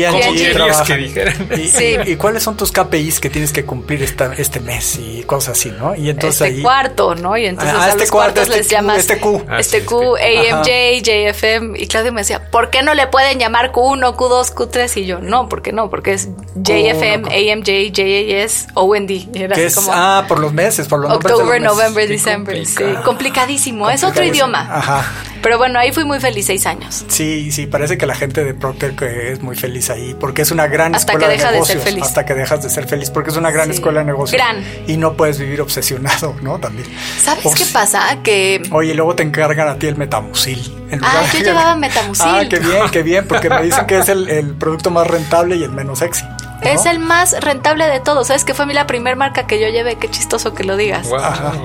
que 0.85 0.97
dijeran? 0.97 1.47
Y, 1.55 2.11
y, 2.11 2.15
cuáles 2.15 2.43
son 2.43 2.57
tus 2.57 2.71
KPIs 2.71 3.19
que 3.19 3.29
tienes 3.29 3.53
que 3.53 3.63
cumplir 3.63 4.01
esta, 4.03 4.33
este 4.33 4.59
mes 4.59 4.97
y 4.97 5.23
cosas 5.23 5.57
así, 5.57 5.71
no? 5.71 5.95
Y 5.95 6.09
entonces 6.09 6.42
este 6.47 6.61
cuarto, 6.61 7.15
¿no? 7.15 7.37
Y 7.37 7.45
entonces 7.45 7.75
ah, 7.77 7.85
a 7.85 7.89
este 7.89 8.01
los 8.01 8.11
cuartos 8.11 8.43
este 8.43 8.57
les 8.57 8.69
llamas 8.69 8.99
este 8.99 9.19
Q, 9.19 9.45
este 9.57 9.85
Q, 9.85 10.15
AMJ, 10.15 11.01
JFM. 11.03 11.79
Y 11.79 11.87
Claudio 11.87 12.11
me 12.11 12.21
decía, 12.21 12.49
¿por 12.51 12.69
qué 12.69 12.81
no 12.83 12.93
le 12.93 13.07
pueden 13.07 13.39
llamar 13.39 13.71
Q1, 13.71 14.15
Q2, 14.15 14.53
Q3? 14.53 15.01
Y 15.01 15.05
yo, 15.05 15.19
no, 15.19 15.49
¿por 15.49 15.61
qué 15.61 15.71
no? 15.71 15.89
Porque 15.89 16.13
es 16.13 16.29
JFM, 16.55 17.27
AMJ, 17.27 17.91
JAS, 17.93 18.67
OND. 18.73 19.11
Era 19.35 19.55
así 19.55 19.75
como, 19.75 19.91
ah, 19.93 20.25
por 20.27 20.39
los 20.39 20.53
meses, 20.53 20.87
por 20.87 21.01
los 21.01 21.11
October, 21.11 21.61
November, 21.61 22.07
December. 22.07 22.65
Sí, 22.65 22.83
complicadísimo. 23.03 23.89
Es 23.89 24.03
otro 24.03 24.23
idioma. 24.23 24.67
Ajá. 24.71 25.05
Pero 25.43 25.57
bueno, 25.57 25.77
ahí 25.77 25.91
fui 25.91 26.05
muy 26.05 26.21
feliz 26.21 26.45
seis 26.45 26.65
años. 26.65 27.05
Sí, 27.09 27.51
sí, 27.51 27.67
parece 27.67 27.97
que 27.97 28.05
la 28.05 28.15
gente 28.15 28.45
de 28.45 28.53
Procter 28.53 28.95
que 28.95 29.33
es 29.33 29.41
muy 29.41 29.57
feliz 29.57 29.89
ahí, 29.89 30.15
porque 30.17 30.41
es 30.41 30.51
una 30.51 30.67
gran 30.67 30.95
hasta 30.95 31.11
escuela 31.11 31.27
que 31.27 31.37
deja 31.37 31.47
de 31.49 31.53
negocios. 31.55 31.77
De 31.77 31.83
ser 31.83 31.93
feliz. 31.93 32.05
Hasta 32.05 32.25
que 32.25 32.33
dejas 32.33 32.63
de 32.63 32.69
ser 32.69 32.87
feliz, 32.87 33.09
porque 33.09 33.29
es 33.29 33.35
una 33.37 33.51
gran 33.51 33.69
escuela 33.69 33.99
de 33.99 34.05
negocios. 34.05 34.41
Gran. 34.41 34.63
Y 34.87 34.95
no 34.95 35.13
puedes 35.13 35.37
vivir 35.37 35.61
obsesionado, 35.61 36.35
¿no? 36.41 36.59
También. 36.59 36.87
¿Sabes 37.21 37.43
qué 37.55 37.65
pasa? 37.65 38.19
Que. 38.23 38.63
Oye, 38.71 38.93
luego 38.93 39.15
te 39.15 39.23
encargan 39.23 39.67
a 39.67 39.75
ti 39.77 39.87
el 39.87 39.97
metamucil. 39.97 40.79
Ah, 41.01 41.23
yo 41.33 41.39
llevaba 41.39 41.75
metamucil. 41.75 42.23
Ah, 42.33 42.43
qué 42.49 42.59
bien, 42.59 42.83
qué 42.91 43.03
bien, 43.03 43.27
porque 43.27 43.49
me 43.49 43.61
dicen 43.63 43.85
que 43.85 43.97
es 43.97 44.07
el, 44.07 44.29
el 44.29 44.55
producto 44.55 44.89
más 44.89 45.05
rentable 45.05 45.57
y 45.57 45.63
el 45.63 45.71
menos 45.71 45.99
sexy. 45.99 46.23
Es 46.65 46.85
el 46.85 46.99
más 46.99 47.39
rentable 47.41 47.87
de 47.87 47.99
todos. 47.99 48.27
¿Sabes 48.27 48.43
que 48.43 48.53
fue 48.53 48.63
a 48.63 48.65
mí 48.65 48.73
la 48.73 48.87
primera 48.87 49.15
marca 49.15 49.45
que 49.47 49.59
yo 49.59 49.67
llevé? 49.67 49.95
Qué 49.95 50.09
chistoso 50.09 50.53
que 50.53 50.63
lo 50.63 50.77
digas. 50.77 51.07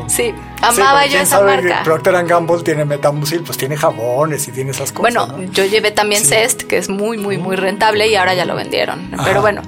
Sí, 0.09 0.35
amaba 0.63 1.07
yo 1.07 1.21
esa 1.21 1.41
marca. 1.41 1.83
Procter 1.85 2.25
Gamble 2.27 2.63
tiene 2.63 2.85
Metamucil, 2.85 3.43
pues 3.43 3.59
tiene 3.59 3.77
jabones 3.77 4.47
y 4.49 4.53
tiene 4.53 4.71
esas 4.71 4.93
cosas. 4.93 5.15
Bueno, 5.15 5.53
yo 5.53 5.65
llevé 5.65 5.91
también 5.91 6.25
Cest, 6.25 6.63
que 6.63 6.79
es 6.79 6.89
muy, 6.89 7.19
muy, 7.19 7.39
muy 7.39 7.57
rentable 7.57 8.09
y 8.09 8.17
ahora 8.17 8.35
ya 8.35 8.45
lo 8.45 8.55
vendieron. 8.55 9.11
Pero 9.25 9.41
bueno, 9.41 9.63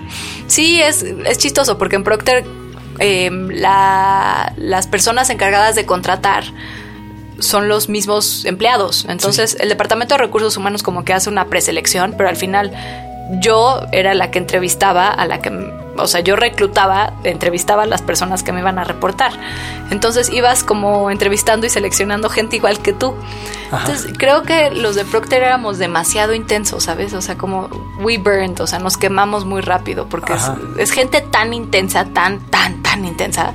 sí 0.46 0.80
es, 0.82 1.02
es 1.02 1.38
chistoso 1.38 1.78
porque 1.78 1.96
en 1.96 2.04
Procter 2.04 2.44
em, 2.98 3.48
las 3.50 4.86
personas 4.88 5.30
encargadas 5.30 5.74
de 5.74 5.86
contratar 5.86 6.44
son 7.38 7.68
los 7.68 7.88
mismos 7.88 8.44
empleados. 8.44 9.06
Entonces, 9.08 9.56
el 9.60 9.68
Departamento 9.68 10.14
de 10.14 10.18
Recursos 10.18 10.56
Humanos 10.56 10.82
como 10.82 11.04
que 11.04 11.12
hace 11.12 11.28
una 11.28 11.46
preselección, 11.46 12.14
pero 12.16 12.28
al 12.28 12.36
final 12.36 12.72
yo 13.38 13.86
era 13.92 14.14
la 14.14 14.30
que 14.30 14.38
entrevistaba 14.38 15.08
a 15.08 15.26
la 15.26 15.40
que, 15.40 15.50
o 15.96 16.06
sea, 16.06 16.20
yo 16.20 16.36
reclutaba, 16.36 17.12
entrevistaba 17.24 17.84
a 17.84 17.86
las 17.86 18.02
personas 18.02 18.42
que 18.42 18.52
me 18.52 18.60
iban 18.60 18.78
a 18.78 18.84
reportar. 18.84 19.32
Entonces 19.90 20.30
ibas 20.30 20.64
como 20.64 21.10
entrevistando 21.10 21.66
y 21.66 21.70
seleccionando 21.70 22.28
gente 22.28 22.56
igual 22.56 22.80
que 22.80 22.92
tú. 22.92 23.14
Entonces 23.72 24.12
creo 24.18 24.42
que 24.42 24.70
los 24.70 24.96
de 24.96 25.04
Procter 25.04 25.44
éramos 25.44 25.78
demasiado 25.78 26.34
intensos, 26.34 26.84
¿sabes? 26.84 27.12
O 27.14 27.22
sea, 27.22 27.38
como 27.38 27.68
we 28.00 28.18
burned, 28.18 28.60
o 28.60 28.66
sea, 28.66 28.80
nos 28.80 28.96
quemamos 28.96 29.44
muy 29.44 29.60
rápido 29.60 30.06
porque 30.08 30.34
es 30.78 30.90
gente 30.90 31.20
tan 31.20 31.54
intensa, 31.54 32.06
tan, 32.06 32.40
tan, 32.50 32.82
tan 32.82 33.04
intensa 33.04 33.54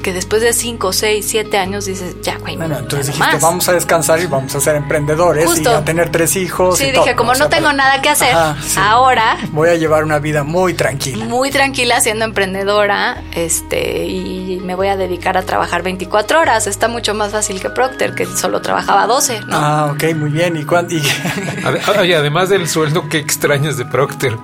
que 0.00 0.12
después 0.12 0.42
de 0.42 0.52
5, 0.52 0.92
6, 0.92 1.26
7 1.28 1.58
años 1.58 1.84
dices, 1.84 2.16
ya, 2.22 2.38
güey. 2.38 2.56
Bueno, 2.56 2.78
entonces 2.78 3.06
dijiste, 3.08 3.38
vamos 3.40 3.68
a 3.68 3.72
descansar 3.72 4.20
y 4.20 4.26
vamos 4.26 4.54
a 4.54 4.60
ser 4.60 4.76
emprendedores 4.76 5.60
y 5.60 5.66
a 5.66 5.84
tener 5.84 6.10
tres 6.10 6.36
hijos. 6.36 6.78
Sí, 6.78 6.90
dije, 6.90 7.14
como 7.14 7.34
no 7.34 7.48
tengo 7.48 7.72
nada 7.72 8.00
que 8.02 8.08
hacer, 8.08 8.34
ahora. 8.76 9.38
Voy 9.52 9.68
a 9.68 9.74
llevar 9.76 10.04
una 10.04 10.18
vida 10.18 10.44
muy 10.44 10.74
tranquila. 10.74 11.24
Muy 11.24 11.50
tranquila 11.50 12.00
siendo 12.00 12.24
emprendedora 12.24 13.22
este 13.34 14.06
y 14.06 14.60
me 14.64 14.74
voy 14.74 14.88
a 14.88 14.96
dedicar 14.96 15.36
a 15.36 15.42
trabajar 15.42 15.82
24 15.82 16.40
horas. 16.40 16.66
Está 16.66 16.88
mucho 16.88 17.14
más 17.14 17.32
fácil 17.32 17.60
que 17.60 17.70
Procter, 17.70 18.14
que 18.14 18.26
solo 18.26 18.60
trabajaba 18.60 19.06
12, 19.06 19.40
¿no? 19.40 19.56
Ah, 19.56 19.92
ok, 19.92 20.14
muy 20.16 20.30
bien. 20.30 20.56
¿Y, 20.56 20.64
cuándo? 20.64 20.94
y... 20.94 21.02
además 22.14 22.48
del 22.48 22.68
sueldo, 22.68 23.08
¿qué 23.08 23.18
extrañas 23.18 23.76
de 23.76 23.84
Procter? 23.84 24.36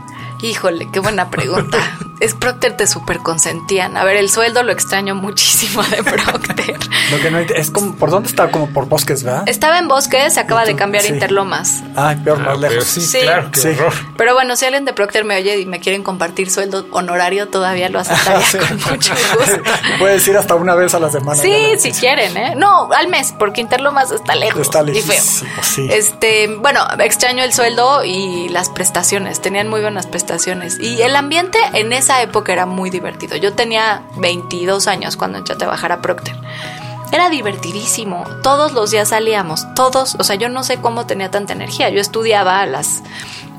Híjole, 0.42 0.88
qué 0.92 1.00
buena 1.00 1.30
pregunta. 1.30 1.78
es 2.20 2.34
Procter 2.34 2.76
te 2.76 2.86
super 2.86 3.18
consentían. 3.18 3.96
A 3.96 4.04
ver, 4.04 4.16
el 4.16 4.30
sueldo 4.30 4.62
lo 4.62 4.72
extraño 4.72 5.14
muchísimo 5.14 5.82
de 5.82 6.02
Procter. 6.02 6.78
lo 7.10 7.20
que 7.20 7.30
no 7.30 7.38
es 7.38 7.70
como 7.70 7.94
por 7.96 8.10
dónde 8.10 8.28
estaba 8.28 8.50
como 8.50 8.68
por 8.68 8.86
bosques, 8.86 9.22
¿verdad? 9.22 9.44
Estaba 9.46 9.78
en 9.78 9.88
bosques, 9.88 10.34
se 10.34 10.40
acaba 10.40 10.64
de 10.64 10.76
cambiar 10.76 11.04
a 11.04 11.08
Interlomas. 11.08 11.82
Ay, 11.94 12.16
peor 12.16 12.38
más 12.38 12.56
ah, 12.56 12.60
lejos. 12.60 12.84
Sí, 12.84 13.20
claro, 13.22 13.50
qué 13.50 13.68
horror. 13.70 13.92
Pero 14.16 14.34
bueno, 14.34 14.56
si 14.56 14.66
alguien 14.66 14.84
de 14.84 14.92
Procter 14.92 15.24
me 15.24 15.36
oye 15.36 15.58
y 15.58 15.66
me 15.66 15.80
quieren 15.80 16.02
compartir 16.02 16.50
sueldo 16.50 16.86
honorario, 16.90 17.48
todavía 17.48 17.88
lo 17.88 18.00
aceptaría 18.00 18.46
con 18.68 18.76
mucho 18.92 19.14
gusto. 19.38 19.62
Puedes 19.98 20.26
ir 20.28 20.36
hasta 20.36 20.54
una 20.54 20.74
vez 20.74 20.94
a 20.94 21.00
la 21.00 21.10
semana. 21.10 21.40
Sí, 21.40 21.74
si 21.78 21.92
quieren, 21.92 22.36
¿eh? 22.36 22.54
No, 22.56 22.90
al 22.92 23.08
mes, 23.08 23.34
porque 23.38 23.60
Interlomas 23.62 24.10
está 24.10 24.34
lejos. 24.34 24.62
Está 24.62 24.82
lejos. 24.82 25.02
Y 25.02 25.06
feo. 25.06 25.22
Sí. 25.62 25.88
Este, 25.90 26.48
bueno, 26.58 26.86
extraño 26.98 27.42
el 27.42 27.52
sueldo 27.52 28.04
y 28.04 28.48
las 28.48 28.68
prestaciones. 28.68 29.40
Tenían 29.40 29.68
muy 29.68 29.80
buenas 29.80 30.06
prestaciones 30.06 30.25
y 30.80 31.02
el 31.02 31.16
ambiente 31.16 31.58
en 31.72 31.92
esa 31.92 32.22
época 32.22 32.52
era 32.52 32.66
muy 32.66 32.90
divertido. 32.90 33.36
Yo 33.36 33.52
tenía 33.54 34.02
22 34.16 34.88
años 34.88 35.16
cuando 35.16 35.38
entré 35.38 35.54
a 35.54 35.58
trabajar 35.58 35.92
a 35.92 36.02
Procter. 36.02 36.34
Era 37.12 37.30
divertidísimo. 37.30 38.24
Todos 38.42 38.72
los 38.72 38.90
días 38.90 39.10
salíamos, 39.10 39.66
todos. 39.74 40.16
O 40.18 40.24
sea, 40.24 40.36
yo 40.36 40.48
no 40.48 40.64
sé 40.64 40.78
cómo 40.78 41.06
tenía 41.06 41.30
tanta 41.30 41.52
energía. 41.52 41.88
Yo 41.88 42.00
estudiaba 42.00 42.60
a 42.60 42.66
las. 42.66 43.02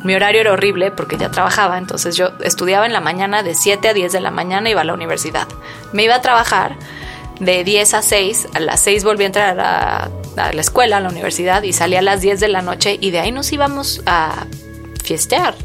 Mi 0.04 0.14
horario 0.14 0.42
era 0.42 0.52
horrible 0.54 0.92
porque 0.92 1.18
ya 1.18 1.32
trabajaba, 1.32 1.78
entonces 1.78 2.16
yo 2.16 2.30
estudiaba 2.44 2.86
en 2.86 2.94
la 2.94 3.02
mañana 3.02 3.42
de 3.42 3.56
7 3.56 3.90
a 3.90 3.94
10 3.94 4.12
de 4.12 4.22
la 4.22 4.30
mañana, 4.30 4.70
iba 4.70 4.82
a 4.82 4.84
la 4.84 4.94
universidad. 4.94 5.48
Me 5.92 6.04
iba 6.04 6.16
a 6.16 6.22
trabajar 6.22 6.76
de 7.40 7.64
10 7.64 7.94
a 7.96 8.02
6, 8.04 8.50
a 8.54 8.60
las 8.60 8.80
6 8.82 9.04
volví 9.04 9.24
a 9.24 9.28
entrar 9.28 9.50
a 9.50 9.56
la, 9.56 10.12
a 10.44 10.54
la 10.54 10.62
escuela, 10.62 10.98
a 10.98 11.00
la 11.00 11.10
universidad 11.10 11.64
y 11.64 11.74
salía 11.74 12.00
a 12.00 12.04
las 12.04 12.22
10 12.22 12.40
de 12.40 12.48
la 12.48 12.62
noche 12.62 12.98
y 13.02 13.10
de 13.10 13.20
ahí 13.20 13.32
nos 13.32 13.52
íbamos 13.52 14.02
a 14.06 14.46
fiestear 15.04 15.56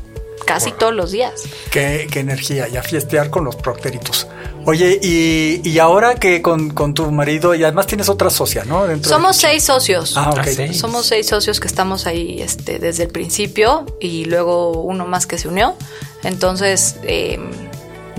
casi 0.45 0.73
todos 0.73 0.95
los 0.95 1.11
días. 1.11 1.43
Qué, 1.71 2.09
energía, 2.15 2.69
y 2.69 2.77
a 2.77 2.83
fiestear 2.83 3.31
con 3.31 3.45
los 3.45 3.57
procteritos. 3.57 4.27
Oye, 4.65 4.99
y, 5.03 5.79
ahora 5.79 6.15
que 6.15 6.41
con, 6.43 6.95
tu 6.95 7.11
marido, 7.11 7.55
y 7.55 7.65
además 7.65 7.87
tienes 7.87 8.09
otra 8.09 8.31
socia, 8.31 8.65
¿no? 8.65 8.87
Somos 9.03 9.37
seis 9.37 9.65
socios. 9.65 10.17
Ah, 10.17 10.31
ok. 10.31 10.39
Ah, 10.39 10.73
Somos 10.73 11.07
seis 11.07 11.27
socios 11.27 11.59
que 11.59 11.67
estamos 11.67 12.07
ahí 12.07 12.41
este, 12.41 12.79
desde 12.79 13.05
el 13.05 13.11
principio 13.11 13.87
y 14.01 14.25
luego 14.27 14.83
uno 14.83 15.07
más 15.07 15.27
que 15.27 15.39
se 15.39 15.49
unió. 15.49 15.75
Entonces, 16.23 16.97
eh, 17.03 17.39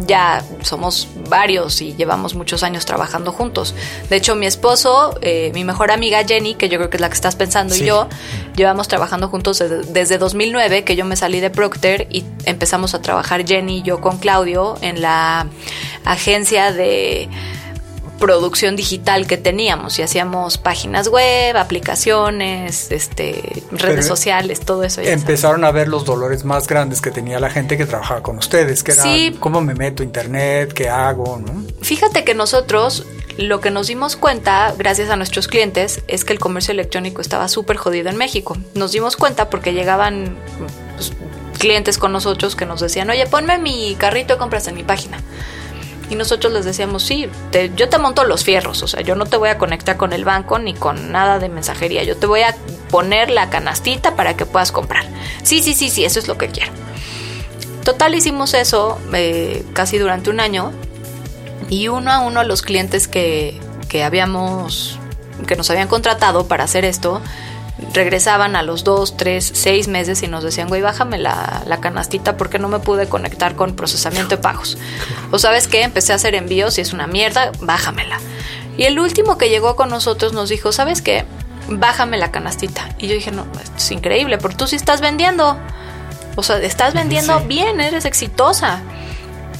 ya 0.07 0.43
somos 0.61 1.07
varios 1.29 1.81
y 1.81 1.95
llevamos 1.95 2.35
muchos 2.35 2.63
años 2.63 2.85
trabajando 2.85 3.31
juntos. 3.31 3.75
De 4.09 4.15
hecho, 4.15 4.35
mi 4.35 4.45
esposo, 4.45 5.17
eh, 5.21 5.51
mi 5.53 5.63
mejor 5.63 5.91
amiga 5.91 6.23
Jenny, 6.23 6.55
que 6.55 6.69
yo 6.69 6.77
creo 6.77 6.89
que 6.89 6.97
es 6.97 7.01
la 7.01 7.09
que 7.09 7.15
estás 7.15 7.35
pensando, 7.35 7.75
y 7.75 7.85
yo, 7.85 8.07
llevamos 8.55 8.87
trabajando 8.87 9.27
juntos 9.27 9.59
desde, 9.59 9.83
desde, 9.83 10.17
2009, 10.17 10.83
que 10.83 10.95
yo 10.95 11.05
me 11.05 11.15
salí 11.15 11.39
de 11.39 11.49
Procter 11.49 12.07
y 12.09 12.23
empezamos 12.45 12.93
a 12.93 13.01
trabajar 13.01 13.45
Jenny 13.45 13.79
y 13.79 13.81
yo 13.83 14.01
con 14.01 14.17
Claudio 14.17 14.77
en 14.81 15.01
la 15.01 15.47
agencia 16.05 16.71
de 16.71 17.29
producción 18.23 18.77
digital 18.77 19.27
que 19.27 19.35
teníamos 19.35 19.99
y 19.99 20.01
hacíamos 20.01 20.57
páginas 20.57 21.09
web, 21.09 21.57
aplicaciones, 21.57 22.89
este, 22.89 23.63
redes 23.69 24.07
sociales, 24.07 24.61
todo 24.61 24.85
eso. 24.85 25.01
Empezaron 25.01 25.65
a 25.65 25.71
ver 25.71 25.89
los 25.89 26.05
dolores 26.05 26.45
más 26.45 26.65
grandes 26.65 27.01
que 27.01 27.11
tenía 27.11 27.37
la 27.41 27.49
gente 27.49 27.77
que 27.77 27.85
trabajaba 27.85 28.23
con 28.23 28.37
ustedes, 28.37 28.81
que 28.81 28.93
era 28.93 29.03
cómo 29.41 29.59
me 29.59 29.73
meto 29.75 30.03
a 30.03 30.05
internet, 30.05 30.71
qué 30.71 30.87
hago, 30.87 31.37
¿no? 31.37 31.65
Fíjate 31.81 32.23
que 32.23 32.33
nosotros 32.33 33.05
lo 33.35 33.59
que 33.59 33.71
nos 33.71 33.87
dimos 33.87 34.15
cuenta, 34.15 34.73
gracias 34.77 35.09
a 35.09 35.17
nuestros 35.17 35.49
clientes, 35.49 36.01
es 36.07 36.23
que 36.23 36.31
el 36.31 36.39
comercio 36.39 36.71
electrónico 36.71 37.19
estaba 37.19 37.49
súper 37.49 37.75
jodido 37.75 38.09
en 38.09 38.15
México. 38.15 38.55
Nos 38.73 38.93
dimos 38.93 39.17
cuenta 39.17 39.49
porque 39.49 39.73
llegaban 39.73 40.37
pues, 40.95 41.11
clientes 41.59 41.97
con 41.97 42.13
nosotros 42.13 42.55
que 42.55 42.65
nos 42.65 42.79
decían, 42.79 43.09
oye, 43.09 43.25
ponme 43.27 43.57
mi 43.57 43.95
carrito 43.95 44.35
de 44.35 44.39
compras 44.39 44.69
en 44.69 44.75
mi 44.75 44.83
página. 44.83 45.19
Y 46.09 46.15
nosotros 46.15 46.53
les 46.53 46.65
decíamos, 46.65 47.03
sí, 47.03 47.29
yo 47.75 47.89
te 47.89 47.97
monto 47.97 48.23
los 48.23 48.43
fierros, 48.43 48.83
o 48.83 48.87
sea, 48.87 49.01
yo 49.01 49.15
no 49.15 49.25
te 49.25 49.37
voy 49.37 49.49
a 49.49 49.57
conectar 49.57 49.97
con 49.97 50.13
el 50.13 50.25
banco 50.25 50.59
ni 50.59 50.73
con 50.73 51.11
nada 51.11 51.39
de 51.39 51.49
mensajería, 51.49 52.03
yo 52.03 52.17
te 52.17 52.27
voy 52.27 52.41
a 52.41 52.55
poner 52.89 53.31
la 53.31 53.49
canastita 53.49 54.15
para 54.15 54.35
que 54.35 54.45
puedas 54.45 54.71
comprar. 54.71 55.05
Sí, 55.43 55.63
sí, 55.63 55.73
sí, 55.73 55.89
sí, 55.89 56.05
eso 56.05 56.19
es 56.19 56.27
lo 56.27 56.37
que 56.37 56.49
quiero. 56.49 56.71
Total 57.83 58.13
hicimos 58.15 58.53
eso 58.53 58.99
eh, 59.13 59.65
casi 59.73 59.97
durante 59.97 60.29
un 60.29 60.39
año 60.39 60.71
y 61.69 61.87
uno 61.87 62.11
a 62.11 62.19
uno 62.19 62.43
los 62.43 62.61
clientes 62.61 63.07
que, 63.07 63.59
que 63.89 64.03
habíamos, 64.03 64.99
que 65.47 65.55
nos 65.55 65.69
habían 65.69 65.87
contratado 65.87 66.47
para 66.47 66.63
hacer 66.63 66.85
esto, 66.85 67.21
regresaban 67.93 68.55
a 68.55 68.63
los 68.63 68.83
dos, 68.83 69.17
tres, 69.17 69.51
seis 69.53 69.87
meses 69.87 70.23
y 70.23 70.27
nos 70.27 70.43
decían, 70.43 70.67
güey, 70.67 70.81
bájame 70.81 71.17
la, 71.17 71.63
la, 71.65 71.79
canastita 71.81 72.37
porque 72.37 72.59
no 72.59 72.69
me 72.69 72.79
pude 72.79 73.07
conectar 73.07 73.55
con 73.55 73.75
procesamiento 73.75 74.35
de 74.35 74.41
pagos. 74.41 74.77
O 75.31 75.39
sabes 75.39 75.67
qué, 75.67 75.83
empecé 75.83 76.13
a 76.13 76.15
hacer 76.15 76.35
envíos 76.35 76.77
y 76.77 76.81
es 76.81 76.93
una 76.93 77.07
mierda, 77.07 77.51
bájamela. 77.61 78.19
Y 78.77 78.83
el 78.83 78.99
último 78.99 79.37
que 79.37 79.49
llegó 79.49 79.75
con 79.75 79.89
nosotros 79.89 80.33
nos 80.33 80.49
dijo, 80.49 80.71
¿sabes 80.71 81.01
qué? 81.01 81.25
Bájame 81.67 82.17
la 82.17 82.31
canastita. 82.31 82.89
Y 82.97 83.07
yo 83.07 83.13
dije, 83.13 83.31
no, 83.31 83.45
es 83.77 83.91
increíble, 83.91 84.37
porque 84.37 84.57
tú 84.57 84.67
sí 84.67 84.75
estás 84.75 85.01
vendiendo. 85.01 85.57
O 86.35 86.43
sea, 86.43 86.57
estás 86.57 86.93
vendiendo 86.93 87.39
bien, 87.41 87.79
eres 87.79 88.05
exitosa. 88.05 88.81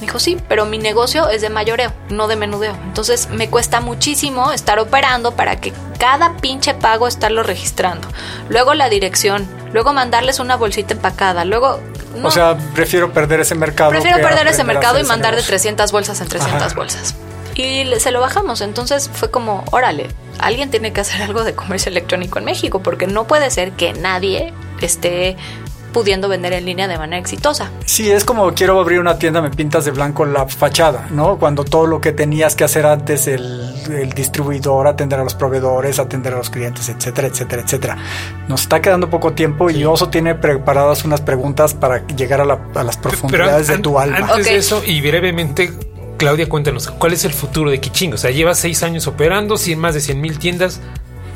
Dijo, 0.04 0.18
sí, 0.18 0.36
pero 0.50 0.66
mi 0.66 0.76
negocio 0.76 1.30
es 1.30 1.40
de 1.40 1.48
mayoreo, 1.48 1.90
no 2.10 2.28
de 2.28 2.36
menudeo. 2.36 2.76
Entonces 2.84 3.30
me 3.30 3.48
cuesta 3.48 3.80
muchísimo 3.80 4.52
estar 4.52 4.78
operando 4.78 5.34
para 5.34 5.56
que 5.56 5.72
cada 5.98 6.36
pinche 6.36 6.74
pago 6.74 7.08
estarlo 7.08 7.42
registrando. 7.42 8.06
Luego 8.50 8.74
la 8.74 8.90
dirección, 8.90 9.48
luego 9.72 9.94
mandarles 9.94 10.40
una 10.40 10.56
bolsita 10.56 10.92
empacada, 10.92 11.46
luego... 11.46 11.80
O 12.22 12.30
sea, 12.30 12.58
prefiero 12.74 13.14
perder 13.14 13.40
ese 13.40 13.54
mercado. 13.54 13.92
Prefiero 13.92 14.18
perder 14.18 14.46
ese 14.46 14.62
mercado 14.62 14.98
y 15.00 15.04
mandar 15.04 15.36
de 15.36 15.42
300 15.42 15.90
bolsas 15.90 16.20
en 16.20 16.28
300 16.28 16.74
bolsas. 16.74 17.14
Y 17.54 17.86
se 17.98 18.10
lo 18.10 18.20
bajamos. 18.20 18.60
Entonces 18.60 19.08
fue 19.10 19.30
como, 19.30 19.64
órale, 19.70 20.08
alguien 20.38 20.70
tiene 20.70 20.92
que 20.92 21.00
hacer 21.00 21.22
algo 21.22 21.44
de 21.44 21.54
comercio 21.54 21.88
electrónico 21.88 22.38
en 22.38 22.44
México, 22.44 22.82
porque 22.82 23.06
no 23.06 23.26
puede 23.26 23.50
ser 23.50 23.72
que 23.72 23.94
nadie 23.94 24.52
esté 24.82 25.38
pudiendo 25.94 26.28
vender 26.28 26.52
en 26.52 26.66
línea 26.66 26.88
de 26.88 26.98
manera 26.98 27.18
exitosa. 27.18 27.70
Sí, 27.86 28.10
es 28.10 28.24
como 28.24 28.52
quiero 28.52 28.78
abrir 28.80 28.98
una 28.98 29.16
tienda, 29.16 29.40
me 29.40 29.50
pintas 29.50 29.84
de 29.84 29.92
blanco 29.92 30.26
la 30.26 30.46
fachada, 30.46 31.06
¿no? 31.10 31.38
Cuando 31.38 31.64
todo 31.64 31.86
lo 31.86 32.00
que 32.00 32.12
tenías 32.12 32.56
que 32.56 32.64
hacer 32.64 32.84
antes, 32.84 33.28
el, 33.28 34.12
distribuidor, 34.14 34.88
atender 34.88 35.20
a 35.20 35.24
los 35.24 35.34
proveedores, 35.34 35.98
atender 36.00 36.34
a 36.34 36.38
los 36.38 36.50
clientes, 36.50 36.88
etcétera, 36.88 37.28
etcétera, 37.28 37.62
etcétera. 37.62 37.96
Nos 38.48 38.62
está 38.62 38.82
quedando 38.82 39.08
poco 39.08 39.32
tiempo 39.32 39.70
y 39.70 39.84
Oso 39.84 40.08
tiene 40.08 40.34
preparadas 40.34 41.04
unas 41.04 41.20
preguntas 41.20 41.74
para 41.74 42.04
llegar 42.08 42.40
a, 42.40 42.82
las 42.82 42.96
profundidades 42.96 43.68
de 43.68 43.78
tu 43.78 43.98
alma. 43.98 44.18
Antes 44.18 44.46
de 44.46 44.56
eso, 44.56 44.82
y 44.84 45.00
brevemente, 45.00 45.72
Claudia, 46.16 46.48
cuéntanos, 46.48 46.90
¿cuál 46.90 47.12
es 47.12 47.24
el 47.24 47.32
futuro 47.32 47.70
de 47.70 47.80
Kiching? 47.80 48.14
O 48.14 48.16
sea, 48.16 48.32
llevas 48.32 48.58
seis 48.58 48.82
años 48.82 49.06
operando, 49.06 49.54
más 49.76 49.94
de 49.94 50.00
100 50.00 50.20
mil 50.20 50.38
tiendas. 50.40 50.80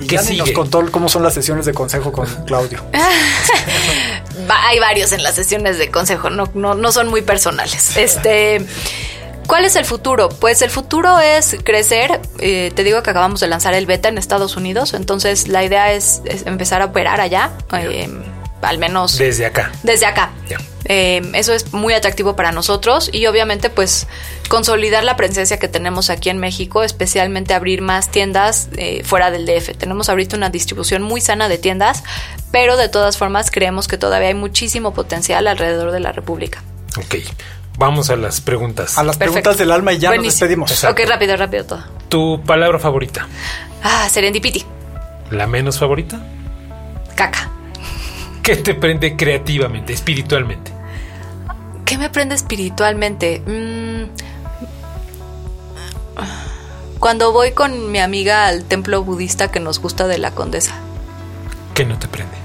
Y 0.01 0.07
ya 0.07 0.23
nos 0.23 0.51
contó 0.51 0.85
cómo 0.91 1.09
son 1.09 1.23
las 1.23 1.35
sesiones 1.35 1.65
de 1.65 1.75
consejo 1.75 2.11
con 2.11 2.27
Claudio. 2.47 2.83
Hay 4.49 4.79
varios 4.79 5.13
en 5.13 5.23
las 5.23 5.35
sesiones 5.35 5.79
de 5.79 5.91
consejo, 5.91 6.31
no, 6.31 6.47
no, 6.55 6.93
son 6.93 7.09
muy 7.09 7.23
personales. 7.23 7.97
Este. 7.97 8.65
¿Cuál 9.47 9.65
es 9.65 9.77
el 9.77 9.87
futuro? 9.87 10.29
Pues 10.29 10.61
el 10.61 10.69
futuro 10.69 11.19
es 11.21 11.57
crecer. 11.65 12.21
Eh, 12.39 12.71
te 12.75 12.85
digo 12.85 13.03
que 13.03 13.11
acabamos 13.11 13.41
de 13.41 13.47
lanzar 13.49 13.73
el 13.73 13.87
beta 13.87 14.11
en 14.11 14.19
Estados 14.19 14.57
Unidos, 14.57 14.93
entonces 14.93 15.49
la 15.49 15.65
idea 15.65 15.93
es, 15.93 16.21
empezar 16.45 16.83
a 16.83 16.87
operar 16.87 17.19
allá, 17.23 17.53
eh, 17.73 18.11
al 18.61 18.77
menos... 18.77 19.17
Desde 19.17 19.47
acá. 19.47 19.73
Desde 19.83 20.05
acá. 20.05 20.33
Eh, 20.85 21.23
eso 21.35 21.53
es 21.53 21.73
muy 21.73 21.95
atractivo 21.95 22.37
para 22.37 22.53
nosotros 22.53 23.11
y 23.13 23.27
obviamente 23.27 23.71
pues 23.71 24.07
consolidar 24.49 25.05
la 25.05 25.17
presencia 25.17 25.59
que 25.59 25.69
tenemos 25.69 26.11
aquí 26.11 26.31
en 26.31 26.39
México, 26.39 26.83
especialmente 26.83 27.55
abrir 27.55 27.83
más 27.83 28.11
tiendas 28.11 28.69
eh, 28.77 29.03
fuera 29.05 29.31
del 29.31 29.47
DF. 29.47 29.77
Tenemos 29.77 30.09
ahorita 30.09 30.37
una 30.37 30.51
distribución 30.51 31.03
muy 31.03 31.21
sana 31.21 31.49
de 31.49 31.59
tiendas, 31.59 32.05
pero 32.51 32.77
de 32.77 32.89
todas 32.89 33.19
formas 33.19 33.51
creemos 33.51 33.89
que 33.89 33.99
todavía 33.99 34.29
hay 34.29 34.35
muchísimo 34.35 34.95
potencial 34.95 35.47
alrededor 35.47 35.91
de 35.91 36.01
la 36.01 36.13
República. 36.13 36.63
Ok, 36.97 37.17
vamos 37.77 38.11
a 38.11 38.17
las 38.17 38.41
preguntas. 38.41 38.99
A 38.99 39.05
las 39.05 39.17
preguntas 39.17 39.59
del 39.59 39.71
alma 39.71 39.93
y 39.93 39.99
ya 39.99 40.15
nos 40.15 40.25
despedimos. 40.25 40.85
Ok, 40.85 41.01
rápido, 41.07 41.37
rápido 41.37 41.65
todo. 41.65 41.85
¿Tu 42.09 42.43
palabra 42.45 42.79
favorita? 42.79 43.27
Ah, 43.83 44.09
serendipity. 44.09 44.65
¿La 45.31 45.47
menos 45.47 45.79
favorita? 45.79 46.21
Caca. 47.15 47.51
¿Qué 48.49 48.57
te 48.57 48.75
prende 48.75 49.15
creativamente, 49.15 49.93
espiritualmente? 49.93 50.73
¿Qué 51.85 51.99
me 51.99 52.09
prende 52.09 52.35
espiritualmente? 52.35 53.43
Mm, 53.45 54.05
cuando 56.99 57.31
voy 57.33 57.53
con 57.53 57.93
mi 57.93 57.99
amiga 57.99 58.47
al 58.47 58.65
templo 58.65 59.05
budista 59.05 59.51
que 59.51 59.61
nos 59.61 59.81
gusta 59.83 60.07
de 60.07 60.17
la 60.17 60.31
condesa. 60.31 60.73
¿Qué 61.75 61.85
no 61.85 61.99
te 61.99 62.09
prende? 62.09 62.39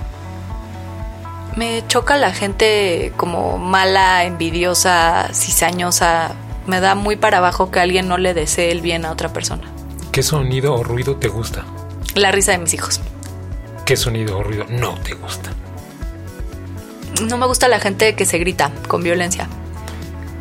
Me 1.55 1.87
choca 1.87 2.17
la 2.17 2.33
gente 2.33 3.13
como 3.15 3.57
mala, 3.57 4.25
envidiosa, 4.25 5.29
cizañosa. 5.31 6.33
Me 6.67 6.81
da 6.81 6.95
muy 6.95 7.15
para 7.15 7.37
abajo 7.37 7.71
que 7.71 7.79
alguien 7.79 8.09
no 8.09 8.17
le 8.17 8.33
desee 8.33 8.73
el 8.73 8.81
bien 8.81 9.05
a 9.05 9.11
otra 9.13 9.31
persona. 9.31 9.71
¿Qué 10.11 10.21
sonido 10.21 10.73
o 10.73 10.83
ruido 10.83 11.15
te 11.15 11.29
gusta? 11.29 11.63
La 12.13 12.33
risa 12.33 12.51
de 12.51 12.57
mis 12.57 12.73
hijos. 12.73 12.99
¿Qué 13.85 13.95
sonido 13.95 14.37
o 14.37 14.43
ruido 14.43 14.65
no 14.67 14.95
te 14.95 15.13
gusta? 15.13 15.51
No 17.21 17.37
me 17.37 17.45
gusta 17.45 17.67
la 17.67 17.79
gente 17.79 18.15
que 18.15 18.25
se 18.25 18.37
grita 18.39 18.71
con 18.87 19.03
violencia. 19.03 19.47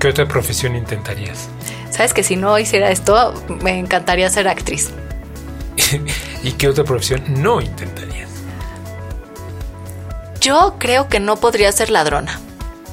¿Qué 0.01 0.09
otra 0.09 0.27
profesión 0.27 0.75
intentarías? 0.75 1.49
Sabes 1.91 2.15
que 2.15 2.23
si 2.23 2.37
no 2.37 2.59
hiciera 2.59 2.91
esto, 2.91 3.35
me 3.63 3.79
encantaría 3.79 4.29
ser 4.31 4.49
actriz. 4.49 4.91
¿Y 6.43 6.53
qué 6.53 6.69
otra 6.69 6.85
profesión 6.85 7.23
no 7.29 7.61
intentarías? 7.61 8.31
Yo 10.41 10.77
creo 10.79 11.09
que 11.09 11.21
no 11.21 11.37
podría 11.37 11.71
ser 11.71 11.91
ladrona. 11.91 12.41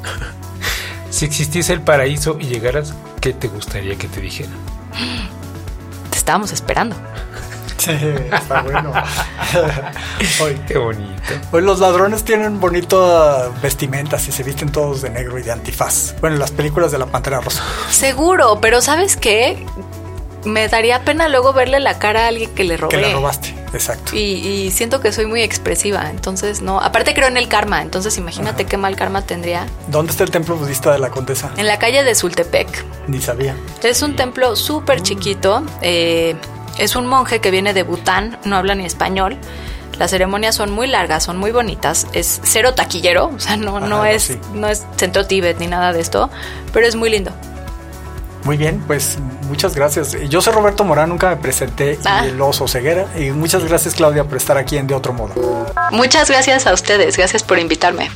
si 1.10 1.26
existiese 1.26 1.74
el 1.74 1.82
paraíso 1.82 2.38
y 2.40 2.46
llegaras, 2.46 2.94
¿qué 3.22 3.34
te 3.34 3.48
gustaría 3.48 3.96
que 3.96 4.08
te 4.08 4.22
dijeran? 4.22 4.54
Te 6.12 6.18
estábamos 6.18 6.52
esperando. 6.52 6.96
Sí, 7.80 7.92
está 7.92 8.62
bueno. 8.62 8.92
Hoy, 10.44 10.60
qué 10.68 10.78
bonito. 10.78 11.22
Hoy 11.52 11.62
los 11.62 11.80
ladrones 11.80 12.24
tienen 12.26 12.60
bonito 12.60 13.54
vestimentas 13.62 14.28
y 14.28 14.32
se 14.32 14.44
visten 14.44 14.72
todos 14.72 15.02
de 15.02 15.10
negro 15.10 15.40
y 15.40 15.44
de 15.44 15.52
antifaz. 15.52 16.16
Bueno, 16.20 16.36
las 16.38 16.52
películas 16.52 16.92
de 16.92 17.00
la 17.00 17.06
Pantera 17.06 17.40
Rosa. 17.40 17.64
Seguro, 17.90 18.60
pero 18.62 18.82
¿sabes 18.82 19.16
qué? 19.16 19.66
Me 20.44 20.68
daría 20.68 21.04
pena 21.04 21.28
luego 21.28 21.54
verle 21.54 21.80
la 21.80 22.00
cara 22.00 22.26
a 22.26 22.28
alguien 22.28 22.54
que 22.54 22.64
le 22.64 22.78
robé. 22.78 22.96
Que 22.96 23.02
le 23.02 23.14
robaste, 23.14 23.54
exacto. 23.74 24.16
Y, 24.16 24.72
siento 24.72 25.02
que 25.02 25.12
soy 25.12 25.26
muy 25.26 25.42
expresiva, 25.42 26.10
entonces 26.10 26.62
no. 26.62 26.80
Aparte 26.80 27.14
creo 27.14 27.28
en 27.28 27.38
el 27.38 27.48
karma, 27.48 27.82
entonces 27.82 28.18
imagínate 28.18 28.66
qué 28.66 28.78
mal 28.78 28.96
karma 28.96 29.22
tendría. 29.22 29.68
¿Dónde 29.88 30.12
está 30.12 30.24
el 30.24 30.32
templo 30.32 30.56
budista 30.56 30.92
de 30.94 31.00
la 31.00 31.10
Condesa? 31.10 31.52
En 31.58 31.68
la 31.68 31.78
calle 31.78 32.04
de 32.04 32.16
Sultepec. 32.16 32.86
Ni 33.08 33.22
sabía. 33.22 33.56
Es 33.84 34.02
un 34.02 34.16
templo 34.16 34.56
súper 34.56 35.02
chiquito. 35.02 35.64
Eh, 35.82 36.36
es 36.80 36.96
un 36.96 37.06
monje 37.06 37.40
que 37.40 37.52
viene 37.52 37.74
de 37.74 37.84
Bután, 37.84 38.38
no 38.46 38.56
habla 38.56 38.76
ni 38.76 38.86
español. 38.86 39.38
Las 39.98 40.12
ceremonias 40.12 40.56
son 40.56 40.72
muy 40.72 40.88
largas, 40.88 41.24
son 41.24 41.38
muy 41.38 41.52
bonitas. 41.52 42.08
Es 42.14 42.40
cero 42.44 42.74
taquillero, 42.74 43.32
o 43.36 43.40
sea, 43.40 43.58
no, 43.58 43.80
no, 43.82 44.06
es, 44.06 44.38
no 44.54 44.68
es 44.68 44.86
centro 44.96 45.26
Tíbet 45.26 45.60
ni 45.60 45.68
nada 45.68 45.92
de 45.92 46.00
esto, 46.00 46.30
pero 46.72 46.88
es 46.88 46.96
muy 46.96 47.10
lindo. 47.10 47.32
Muy 48.46 48.56
bien, 48.56 48.82
pues 48.88 49.18
muchas 49.50 49.76
gracias. 49.76 50.16
Yo 50.30 50.42
soy 50.42 50.54
Roberto 50.54 50.86
Morán, 50.86 51.10
nunca 51.10 51.30
me 51.30 51.36
presenté 51.36 52.00
ah. 52.06 52.26
el 52.26 52.42
oso 52.42 52.68
ceguera. 52.68 53.08
Y 53.18 53.32
muchas 53.32 53.66
gracias, 53.66 53.94
Claudia, 53.96 54.24
por 54.24 54.38
estar 54.38 54.58
aquí 54.58 54.78
en 54.78 54.88
De 54.88 54.96
Otro 54.96 55.12
Modo. 55.12 55.34
Muchas 55.92 56.30
gracias 56.30 56.66
a 56.66 56.74
ustedes, 56.74 57.18
gracias 57.18 57.44
por 57.44 57.60
invitarme. 57.60 58.10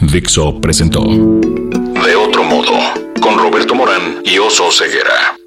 Dixo 0.00 0.60
presentó 0.60 1.00
De 1.02 2.16
Otro 2.16 2.44
Modo 2.44 2.72
con 3.20 3.38
Roberto 3.38 3.74
Morán 3.74 4.20
y 4.24 4.38
Oso 4.38 4.70
Ceguera. 4.70 5.41